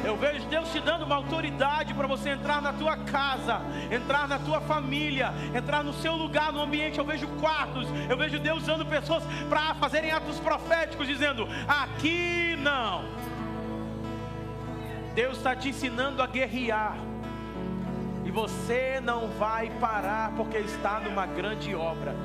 [0.04, 4.38] Eu vejo Deus te dando uma autoridade para você entrar na tua casa, entrar na
[4.38, 7.00] tua família, entrar no seu lugar, no ambiente.
[7.00, 13.06] Eu vejo quartos, eu vejo Deus usando pessoas para fazerem atos proféticos, dizendo: aqui não.
[15.16, 17.13] Deus está te ensinando a guerrear.
[18.34, 22.16] Você não vai parar porque está numa grande obra.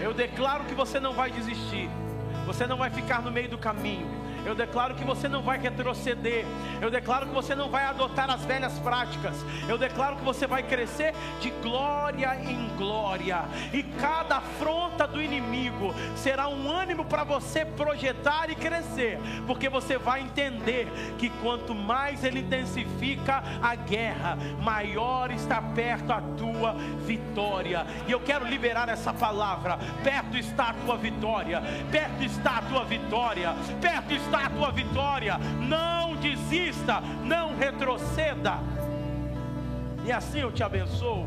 [0.00, 1.88] Eu declaro que você não vai desistir.
[2.44, 4.08] Você não vai ficar no meio do caminho.
[4.46, 6.44] Eu declaro que você não vai retroceder.
[6.80, 9.34] Eu declaro que você não vai adotar as velhas práticas.
[9.68, 13.44] Eu declaro que você vai crescer de glória em glória.
[13.72, 19.18] E cada afronta do inimigo será um ânimo para você projetar e crescer.
[19.48, 20.86] Porque você vai entender
[21.18, 26.74] que quanto mais ele intensifica a guerra, maior está perto a tua
[27.04, 27.84] vitória.
[28.06, 29.76] E eu quero liberar essa palavra.
[30.04, 31.60] Perto está a tua vitória.
[31.90, 33.52] Perto está a tua vitória.
[33.80, 35.38] Perto está a tua vitória.
[35.60, 38.58] Não desista, não retroceda.
[40.04, 41.26] E assim eu te abençoo.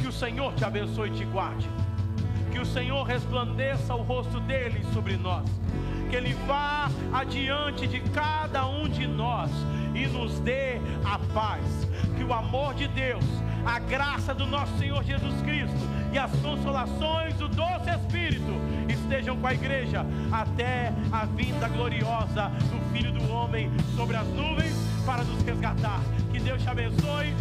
[0.00, 1.68] Que o Senhor te abençoe e te guarde.
[2.52, 5.48] Que o Senhor resplandeça o rosto dele sobre nós.
[6.08, 9.50] Que ele vá adiante de cada um de nós
[9.94, 11.64] e nos dê a paz.
[12.16, 13.24] Que o amor de Deus,
[13.64, 18.52] a graça do nosso Senhor Jesus Cristo e as consolações do doce Espírito
[18.88, 24.74] estejam com a igreja até a vinda gloriosa do Filho do Homem sobre as nuvens
[25.04, 26.00] para nos resgatar.
[26.30, 27.34] Que Deus te abençoe.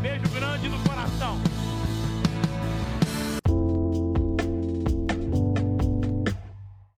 [0.00, 1.38] Beijo grande no coração.